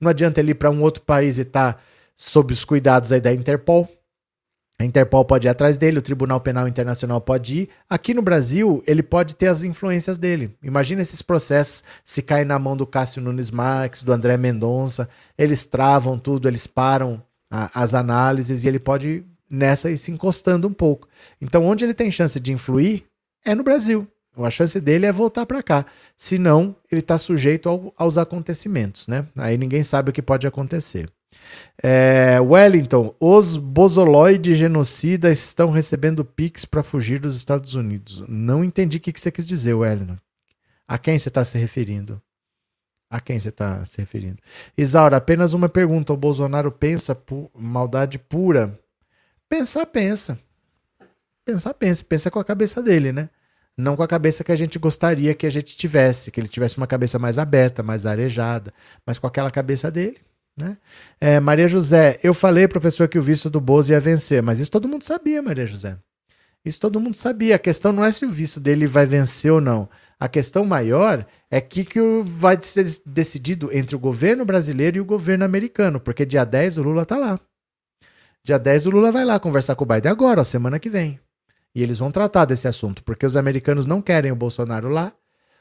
[0.00, 1.80] Não adianta ele ir para um outro país e estar tá
[2.14, 3.88] sob os cuidados aí da Interpol.
[4.78, 7.68] A Interpol pode ir atrás dele, o Tribunal Penal Internacional pode ir.
[7.88, 10.54] Aqui no Brasil, ele pode ter as influências dele.
[10.62, 15.08] Imagina esses processos se caem na mão do Cássio Nunes Marques, do André Mendonça.
[15.38, 20.68] Eles travam tudo, eles param a, as análises e ele pode nessa ir se encostando
[20.68, 21.08] um pouco.
[21.40, 23.04] Então, onde ele tem chance de influir
[23.46, 24.06] é no Brasil.
[24.36, 25.86] A chance dele é voltar para cá.
[26.16, 29.26] Senão, ele está sujeito ao, aos acontecimentos, né?
[29.34, 31.10] Aí ninguém sabe o que pode acontecer.
[31.82, 38.24] É, Wellington, os bozoloides genocidas estão recebendo Pix para fugir dos Estados Unidos.
[38.26, 40.16] Não entendi o que, que você quis dizer, Wellington.
[40.88, 42.20] A quem você está se referindo?
[43.10, 44.38] A quem você está se referindo?
[44.76, 46.12] Isaura, apenas uma pergunta.
[46.12, 48.78] O Bolsonaro pensa pu maldade pura?
[49.48, 50.38] Pensar, pensa.
[51.44, 52.04] Pensar, pensa.
[52.04, 53.28] Pensa com a cabeça dele, né?
[53.76, 56.78] Não com a cabeça que a gente gostaria que a gente tivesse, que ele tivesse
[56.78, 58.72] uma cabeça mais aberta, mais arejada,
[59.04, 60.18] mas com aquela cabeça dele.
[60.56, 60.78] Né?
[61.20, 64.70] É, Maria José, eu falei, professor, que o visto do Bozo ia vencer, mas isso
[64.70, 65.98] todo mundo sabia, Maria José.
[66.64, 67.54] Isso todo mundo sabia.
[67.54, 69.88] A questão não é se o visto dele vai vencer ou não.
[70.18, 75.04] A questão maior é que, que vai ser decidido entre o governo brasileiro e o
[75.04, 77.38] governo americano, porque dia 10 o Lula tá lá.
[78.42, 81.20] Dia 10 o Lula vai lá conversar com o Biden agora, ó, semana que vem.
[81.74, 85.12] E eles vão tratar desse assunto, porque os americanos não querem o Bolsonaro lá.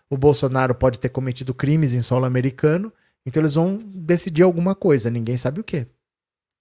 [0.10, 2.92] O Bolsonaro pode ter cometido crimes em solo americano
[3.26, 5.88] então eles vão decidir alguma coisa, ninguém sabe o que.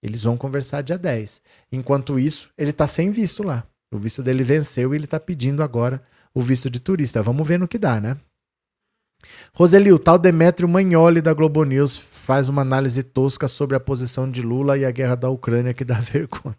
[0.01, 1.41] Eles vão conversar dia 10.
[1.71, 3.65] Enquanto isso, ele está sem visto lá.
[3.91, 6.03] O visto dele venceu e ele está pedindo agora
[6.33, 7.23] o visto de turista.
[7.23, 8.17] Vamos ver no que dá, né?
[9.53, 14.29] Roseli, o tal Demetrio Magnoli da Globo News faz uma análise tosca sobre a posição
[14.29, 16.57] de Lula e a guerra da Ucrânia que dá vergonha.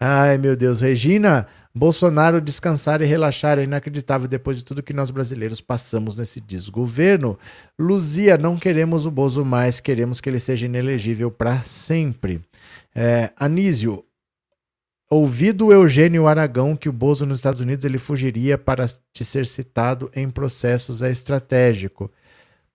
[0.00, 0.80] Ai, meu Deus.
[0.80, 1.46] Regina,
[1.76, 7.38] Bolsonaro descansar e relaxar é inacreditável depois de tudo que nós brasileiros passamos nesse desgoverno.
[7.78, 12.40] Luzia, não queremos o Bozo mais, queremos que ele seja inelegível para sempre.
[12.94, 14.02] É, Anísio,
[15.10, 19.44] ouvi do Eugênio Aragão que o Bozo nos Estados Unidos ele fugiria para te ser
[19.44, 22.10] citado em processos é estratégico.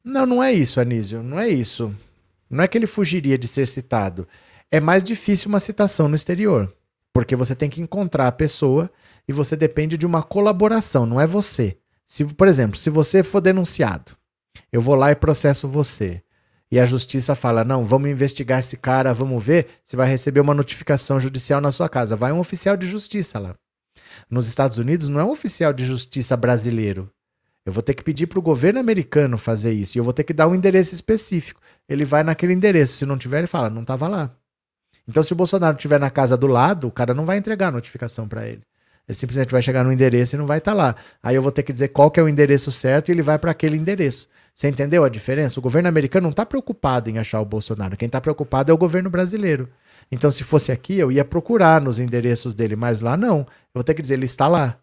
[0.03, 1.91] Não, não é isso, Anísio, não é isso.
[2.47, 4.27] Não é que ele fugiria de ser citado.
[4.69, 6.71] É mais difícil uma citação no exterior.
[7.13, 8.89] Porque você tem que encontrar a pessoa
[9.27, 11.77] e você depende de uma colaboração, não é você.
[12.05, 14.17] Se, por exemplo, se você for denunciado,
[14.71, 16.21] eu vou lá e processo você.
[16.71, 19.67] E a justiça fala: não, vamos investigar esse cara, vamos ver.
[19.83, 22.15] Você vai receber uma notificação judicial na sua casa.
[22.15, 23.55] Vai um oficial de justiça lá.
[24.29, 27.09] Nos Estados Unidos não é um oficial de justiça brasileiro.
[27.65, 29.97] Eu vou ter que pedir para o governo americano fazer isso.
[29.97, 31.61] E eu vou ter que dar um endereço específico.
[31.87, 32.97] Ele vai naquele endereço.
[32.97, 34.35] Se não tiver, ele fala: não estava lá.
[35.11, 37.71] Então, se o Bolsonaro estiver na casa do lado, o cara não vai entregar a
[37.71, 38.61] notificação para ele.
[39.05, 40.95] Ele simplesmente vai chegar no endereço e não vai estar tá lá.
[41.21, 43.37] Aí eu vou ter que dizer qual que é o endereço certo e ele vai
[43.37, 44.29] para aquele endereço.
[44.55, 45.59] Você entendeu a diferença?
[45.59, 47.97] O governo americano não está preocupado em achar o Bolsonaro.
[47.97, 49.67] Quem está preocupado é o governo brasileiro.
[50.09, 53.39] Então, se fosse aqui, eu ia procurar nos endereços dele, mas lá não.
[53.39, 53.45] Eu
[53.75, 54.77] vou ter que dizer, ele está lá.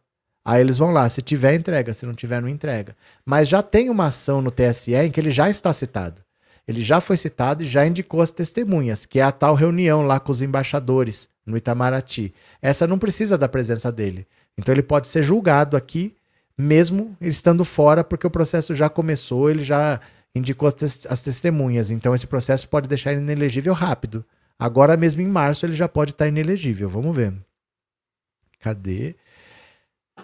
[0.45, 1.09] Aí eles vão lá.
[1.09, 1.95] Se tiver, entrega.
[1.95, 2.95] Se não tiver, não entrega.
[3.25, 6.21] Mas já tem uma ação no TSE em que ele já está citado.
[6.69, 10.21] Ele já foi citado e já indicou as testemunhas, que é a tal reunião lá
[10.21, 12.35] com os embaixadores no Itamaraty.
[12.61, 14.27] Essa não precisa da presença dele.
[14.57, 16.15] Então ele pode ser julgado aqui,
[16.59, 19.99] mesmo estando fora, porque o processo já começou, ele já
[20.35, 21.91] indicou as testemunhas.
[21.91, 24.23] Então esse processo pode deixar ele inelegível rápido.
[24.59, 26.87] Agora mesmo em março ele já pode estar inelegível.
[26.87, 27.33] Vamos ver.
[28.61, 29.15] Cadê?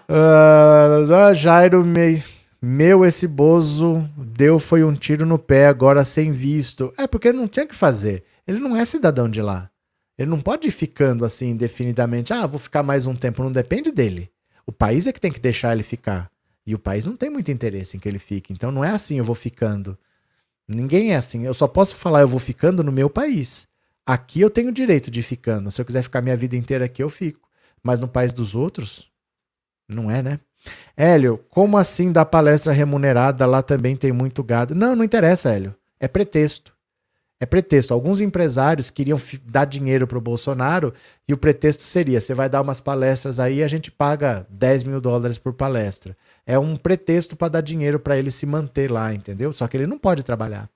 [0.07, 2.21] Uh, Jairo me
[2.65, 6.93] meu, esse Bozo deu foi um tiro no pé agora sem visto.
[6.97, 8.23] É porque ele não tinha que fazer.
[8.47, 9.69] Ele não é cidadão de lá.
[10.17, 12.33] Ele não pode ir ficando assim indefinidamente.
[12.33, 13.43] Ah, vou ficar mais um tempo.
[13.43, 14.31] Não depende dele.
[14.65, 16.31] O país é que tem que deixar ele ficar.
[16.65, 18.51] E o país não tem muito interesse em que ele fique.
[18.51, 19.97] Então não é assim, eu vou ficando.
[20.67, 21.45] Ninguém é assim.
[21.45, 23.67] Eu só posso falar eu vou ficando no meu país.
[24.05, 25.69] Aqui eu tenho direito de ir ficando.
[25.69, 27.47] Se eu quiser ficar minha vida inteira aqui, eu fico.
[27.83, 29.11] Mas no país dos outros,
[29.87, 30.39] não é, né?
[30.97, 33.45] Hélio, como assim dar palestra remunerada?
[33.45, 34.73] Lá também tem muito gado.
[34.73, 35.75] Não, não interessa, Hélio.
[35.99, 36.73] É pretexto.
[37.39, 37.93] É pretexto.
[37.93, 40.93] Alguns empresários queriam dar dinheiro para o Bolsonaro
[41.27, 45.01] e o pretexto seria: você vai dar umas palestras aí a gente paga 10 mil
[45.01, 46.15] dólares por palestra.
[46.45, 49.51] É um pretexto para dar dinheiro para ele se manter lá, entendeu?
[49.51, 50.69] Só que ele não pode trabalhar.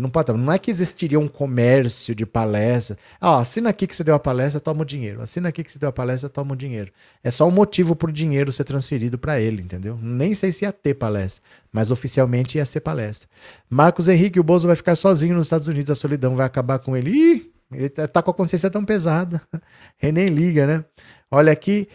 [0.00, 0.32] Não pode.
[0.32, 2.96] Não é que existiria um comércio de palestra.
[3.20, 5.20] Ah, assina aqui que você deu a palestra, toma o dinheiro.
[5.20, 6.90] Assina aqui que você deu a palestra, toma o dinheiro.
[7.22, 9.98] É só um motivo para o dinheiro ser transferido para ele, entendeu?
[10.00, 13.28] Nem sei se ia ter palestra, mas oficialmente ia ser palestra.
[13.68, 16.96] Marcos Henrique, o Bozo vai ficar sozinho nos Estados Unidos, a solidão vai acabar com
[16.96, 17.10] ele.
[17.10, 19.42] Ih, ele tá, tá com a consciência tão pesada.
[20.00, 20.84] Nem liga, né?
[21.30, 21.86] Olha aqui,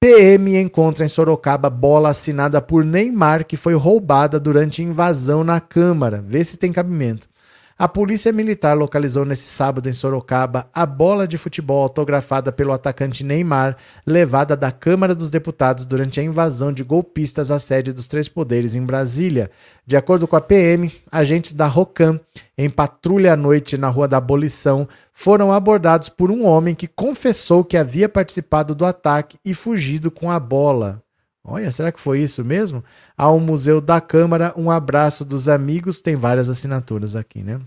[0.00, 6.20] PM encontra em Sorocaba bola assinada por Neymar que foi roubada durante invasão na Câmara.
[6.20, 7.28] Vê se tem cabimento.
[7.76, 13.24] A polícia militar localizou nesse sábado em Sorocaba a bola de futebol autografada pelo atacante
[13.24, 18.28] Neymar, levada da Câmara dos Deputados durante a invasão de golpistas à sede dos Três
[18.28, 19.50] Poderes em Brasília.
[19.84, 22.20] De acordo com a PM, agentes da ROCAM,
[22.56, 27.64] em patrulha à noite na Rua da Abolição, foram abordados por um homem que confessou
[27.64, 31.03] que havia participado do ataque e fugido com a bola.
[31.46, 32.82] Olha, será que foi isso mesmo?
[33.16, 36.00] Ao Museu da Câmara, um abraço dos amigos.
[36.00, 37.60] Tem várias assinaturas aqui, né?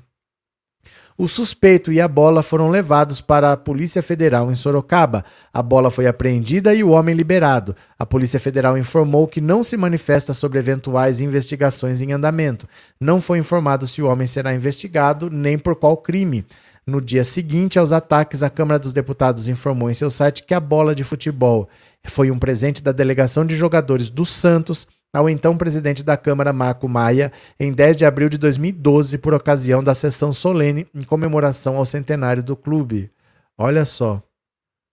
[1.19, 5.25] O suspeito e a bola foram levados para a Polícia Federal em Sorocaba.
[5.51, 7.75] A bola foi apreendida e o homem liberado.
[7.97, 12.67] A Polícia Federal informou que não se manifesta sobre eventuais investigações em andamento.
[12.99, 16.45] Não foi informado se o homem será investigado nem por qual crime.
[16.85, 20.59] No dia seguinte aos ataques, a Câmara dos Deputados informou em seu site que a
[20.59, 21.67] bola de futebol
[22.05, 26.87] foi um presente da delegação de jogadores do Santos ao então presidente da Câmara, Marco
[26.87, 31.85] Maia, em 10 de abril de 2012, por ocasião da sessão solene em comemoração ao
[31.85, 33.09] centenário do clube.
[33.57, 34.21] Olha só,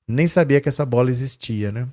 [0.08, 1.88] nem sabia que essa bola existia, né?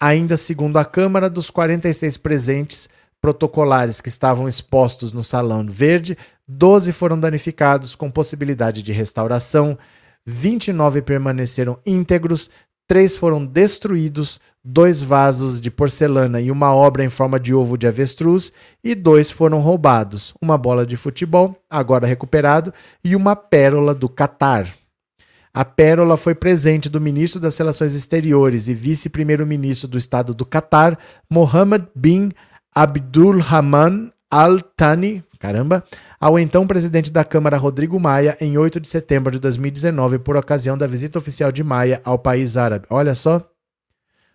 [0.00, 2.88] Ainda segundo a Câmara, dos 46 presentes
[3.20, 9.78] protocolares que estavam expostos no Salão Verde, 12 foram danificados com possibilidade de restauração,
[10.26, 12.50] 29 permaneceram íntegros,
[12.86, 17.86] três foram destruídos, dois vasos de porcelana e uma obra em forma de ovo de
[17.86, 22.72] avestruz, e dois foram roubados: uma bola de futebol, agora recuperado,
[23.02, 24.72] e uma pérola do Catar.
[25.52, 30.98] A pérola foi presente do ministro das Relações Exteriores e vice-primeiro-ministro do Estado do Catar,
[31.30, 32.32] Mohammed bin
[32.74, 35.84] Abdulrahman Al Thani, caramba,
[36.18, 40.76] ao então presidente da Câmara Rodrigo Maia em 8 de setembro de 2019 por ocasião
[40.76, 42.84] da visita oficial de Maia ao país árabe.
[42.90, 43.48] Olha só,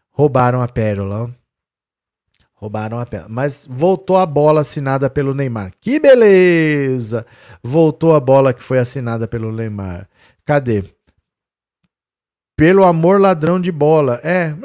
[0.10, 1.30] roubaram a pérola.
[2.54, 3.28] Roubaram a pérola.
[3.30, 5.74] Mas voltou a bola assinada pelo Neymar.
[5.82, 7.26] Que beleza!
[7.62, 10.08] Voltou a bola que foi assinada pelo Neymar.
[10.46, 10.86] Cadê?
[12.56, 14.22] Pelo amor ladrão de bola.
[14.24, 14.56] É,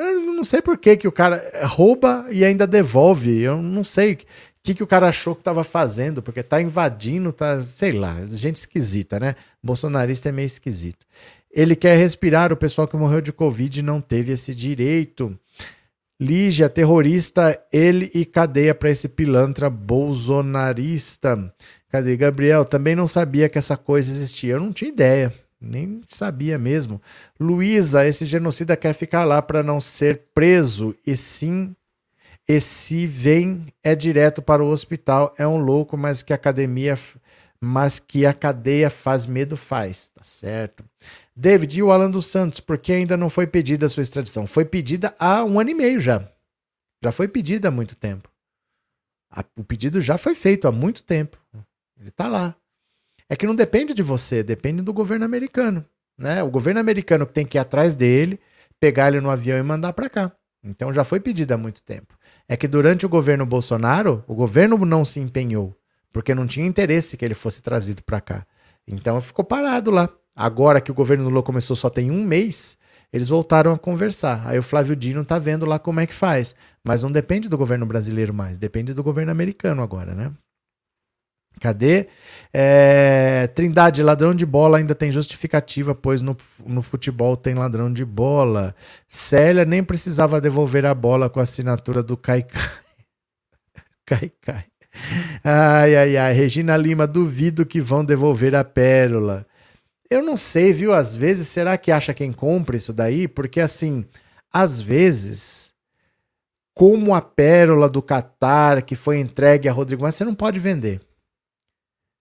[0.45, 3.41] não sei por que, que o cara rouba e ainda devolve.
[3.41, 4.19] Eu não sei
[4.65, 8.57] que, que o cara achou que estava fazendo, porque tá invadindo, tá, sei lá, gente
[8.57, 9.37] esquisita, né?
[9.63, 11.05] Bolsonarista é meio esquisito.
[11.53, 15.39] Ele quer respirar, o pessoal que morreu de Covid não teve esse direito.
[16.19, 21.53] Lígia, terrorista, ele e cadeia para esse pilantra bolsonarista.
[21.91, 22.65] Cadê Gabriel?
[22.65, 24.55] Também não sabia que essa coisa existia.
[24.55, 25.33] Eu não tinha ideia.
[25.61, 27.01] Nem sabia mesmo.
[27.39, 31.75] Luísa, esse genocida quer ficar lá para não ser preso e sim
[32.49, 35.35] e se vem é direto para o hospital.
[35.39, 36.99] É um louco, mas que a academia,
[37.61, 40.85] mas que a cadeia faz medo faz, tá certo?
[41.35, 44.47] David e o Alan dos Santos, por que ainda não foi pedida a sua extradição?
[44.47, 46.29] Foi pedida há um ano e meio já.
[47.03, 48.31] Já foi pedida há muito tempo.
[49.57, 51.37] O pedido já foi feito há muito tempo.
[51.99, 52.55] Ele está lá.
[53.29, 55.85] É que não depende de você, depende do governo americano.
[56.17, 56.43] Né?
[56.43, 58.39] O governo americano tem que ir atrás dele,
[58.79, 60.33] pegar ele no avião e mandar para cá.
[60.63, 62.17] Então já foi pedido há muito tempo.
[62.49, 65.75] É que durante o governo Bolsonaro, o governo não se empenhou,
[66.13, 68.47] porque não tinha interesse que ele fosse trazido para cá.
[68.87, 70.09] Então ficou parado lá.
[70.37, 72.77] Agora que o governo Lula começou só tem um mês,
[73.13, 74.43] eles voltaram a conversar.
[74.47, 76.55] Aí o Flávio Dino tá vendo lá como é que faz.
[76.83, 80.33] Mas não depende do governo brasileiro mais, depende do governo americano agora, né?
[81.61, 82.09] Cadê?
[82.53, 88.05] É, Trindade, ladrão de bola ainda tem justificativa, pois no, no futebol tem ladrão de
[88.05, 88.75] bola.
[89.09, 92.63] Célia nem precisava devolver a bola com a assinatura do Caicai.
[94.07, 94.65] Caicai.
[95.43, 96.33] Ai, ai, ai.
[96.33, 99.45] Regina Lima, duvido que vão devolver a pérola.
[100.09, 100.93] Eu não sei, viu?
[100.93, 103.27] Às vezes, será que acha quem compra isso daí?
[103.27, 104.05] Porque, assim,
[104.53, 105.75] às vezes,
[106.73, 111.01] como a pérola do Catar que foi entregue a Rodrigo, mas você não pode vender.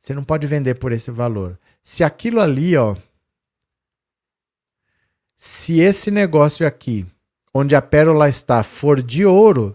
[0.03, 1.57] Você não pode vender por esse valor.
[1.81, 2.93] Se aquilo ali, ó.
[5.37, 7.05] Se esse negócio aqui,
[7.53, 9.73] onde a pérola está, for de ouro,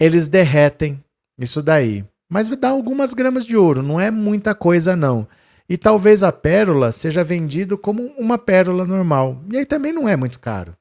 [0.00, 1.04] eles derretem
[1.38, 2.06] isso daí.
[2.26, 5.28] Mas dá algumas gramas de ouro, não é muita coisa não.
[5.68, 9.42] E talvez a pérola seja vendido como uma pérola normal.
[9.52, 10.74] E aí também não é muito caro.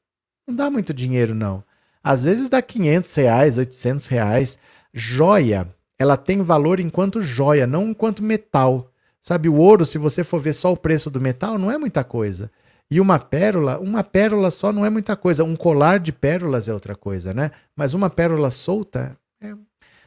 [0.47, 1.61] Não dá muito dinheiro não.
[2.01, 4.57] Às vezes dá 500 reais, 800 reais.
[4.93, 5.67] Joia
[5.99, 8.91] ela tem valor enquanto joia, não enquanto metal.
[9.21, 12.03] Sabe, o ouro, se você for ver só o preço do metal, não é muita
[12.03, 12.49] coisa.
[12.89, 15.43] E uma pérola, uma pérola só não é muita coisa.
[15.43, 17.51] Um colar de pérolas é outra coisa, né?
[17.75, 19.53] Mas uma pérola solta é,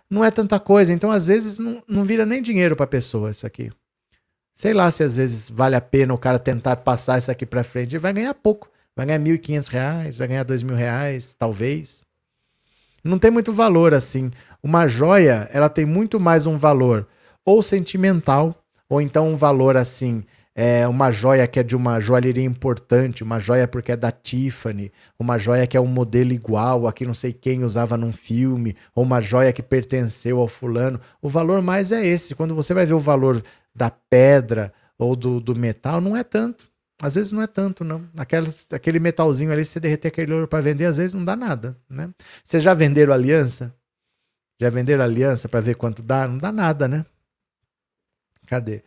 [0.09, 0.93] não é tanta coisa.
[0.93, 3.71] Então, às vezes, não, não vira nem dinheiro para a pessoa isso aqui.
[4.55, 7.65] Sei lá se às vezes vale a pena o cara tentar passar isso aqui para
[7.65, 7.93] frente.
[7.93, 8.71] Ele vai ganhar pouco.
[8.97, 12.05] Vai ganhar R$ 1.500, vai ganhar R$ 2.000, talvez.
[13.03, 14.31] Não tem muito valor assim.
[14.63, 17.07] Uma joia, ela tem muito mais um valor
[17.45, 18.55] ou sentimental,
[18.89, 23.39] ou então um valor assim é uma joia que é de uma joalheria importante, uma
[23.39, 27.15] joia porque é da Tiffany, uma joia que é um modelo igual a que não
[27.15, 31.01] sei quem usava num filme, ou uma joia que pertenceu ao fulano.
[31.23, 32.35] O valor mais é esse.
[32.35, 33.43] Quando você vai ver o valor
[33.75, 36.69] da pedra ou do, do metal, não é tanto.
[37.01, 38.05] Às vezes não é tanto, não.
[38.19, 41.35] Aquelas, aquele metalzinho ali, se você derreter aquele ouro para vender, às vezes não dá
[41.35, 42.11] nada, né?
[42.45, 43.75] Vocês já venderam aliança?
[44.61, 46.29] Já venderam aliança para ver quanto dá?
[46.29, 47.07] Não dá nada, né?
[48.47, 48.83] Cadê?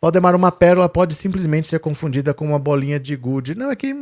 [0.00, 3.56] Valdemar, uma pérola pode simplesmente ser confundida com uma bolinha de gude.
[3.56, 3.94] Não, é que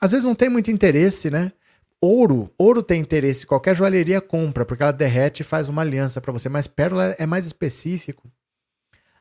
[0.00, 1.52] às vezes não tem muito interesse, né?
[2.00, 6.32] Ouro, ouro tem interesse, qualquer joalheria compra, porque ela derrete e faz uma aliança para
[6.32, 8.30] você, mas pérola é mais específico.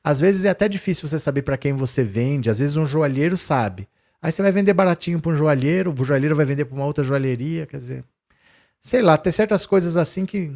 [0.04, 3.38] Às vezes é até difícil você saber para quem você vende, às vezes um joalheiro
[3.38, 3.88] sabe.
[4.22, 7.04] Aí você vai vender baratinho para um joalheiro, o joalheiro vai vender para uma outra
[7.04, 8.04] joalheria, quer dizer,
[8.82, 10.52] sei lá, tem certas coisas assim que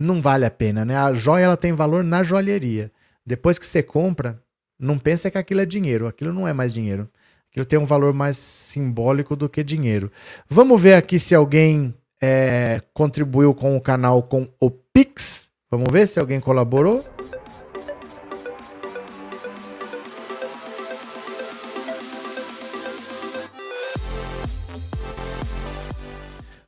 [0.00, 0.96] não vale a pena, né?
[0.96, 2.90] A joia ela tem valor na joalheria.
[3.24, 4.42] Depois que você compra,
[4.78, 6.06] não pensa que aquilo é dinheiro.
[6.06, 7.06] Aquilo não é mais dinheiro.
[7.50, 10.10] Aquilo tem um valor mais simbólico do que dinheiro.
[10.48, 15.50] Vamos ver aqui se alguém é, contribuiu com o canal com o Pix.
[15.70, 17.04] Vamos ver se alguém colaborou.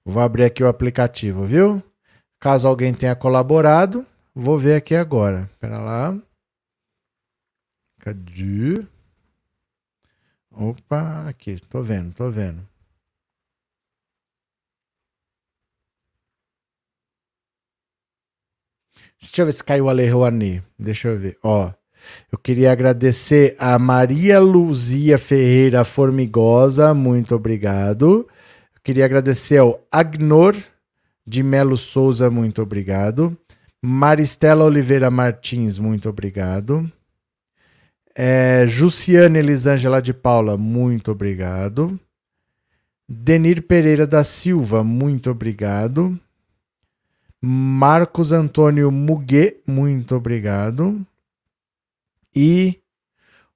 [0.05, 1.83] Vou abrir aqui o aplicativo, viu?
[2.43, 5.49] Caso alguém tenha colaborado, vou ver aqui agora.
[5.53, 6.21] Espera lá.
[8.01, 8.85] Cadê?
[10.51, 12.67] Opa, aqui, tô vendo, tô vendo.
[19.21, 20.65] Deixa eu ver se caiu a Lei Rouanet.
[20.77, 21.39] Deixa eu ver.
[21.45, 21.73] Ó,
[22.33, 28.29] eu queria agradecer a Maria Luzia Ferreira Formigosa, muito obrigado.
[28.75, 30.57] Eu queria agradecer ao Agnor
[31.27, 33.37] de Melo Souza, muito obrigado.
[33.81, 36.91] Maristela Oliveira Martins, muito obrigado.
[38.15, 41.99] É, Jussiane Elisângela de Paula, muito obrigado.
[43.09, 46.19] Denir Pereira da Silva, muito obrigado.
[47.41, 51.05] Marcos Antônio Muguet, muito obrigado.
[52.35, 52.82] E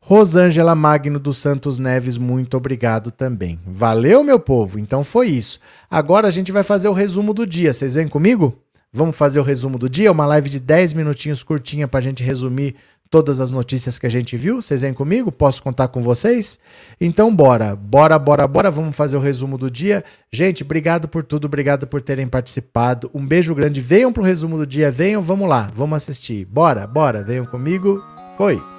[0.08, 3.58] Rosângela Magno dos Santos Neves, muito obrigado também.
[3.66, 4.78] Valeu, meu povo?
[4.78, 5.58] Então foi isso.
[5.90, 7.72] Agora a gente vai fazer o resumo do dia.
[7.72, 8.56] Vocês vêm comigo?
[8.92, 12.22] Vamos fazer o resumo do dia, uma live de 10 minutinhos curtinha para a gente
[12.22, 12.76] resumir
[13.10, 14.62] todas as notícias que a gente viu.
[14.62, 15.32] Vocês vêm comigo?
[15.32, 16.56] Posso contar com vocês?
[17.00, 18.70] Então, bora, bora, bora, bora.
[18.70, 20.04] Vamos fazer o resumo do dia.
[20.30, 23.10] Gente, obrigado por tudo, obrigado por terem participado.
[23.12, 23.80] Um beijo grande.
[23.80, 26.44] Venham para o resumo do dia, venham, vamos lá, vamos assistir.
[26.44, 28.00] Bora, bora, venham comigo.
[28.36, 28.75] Foi.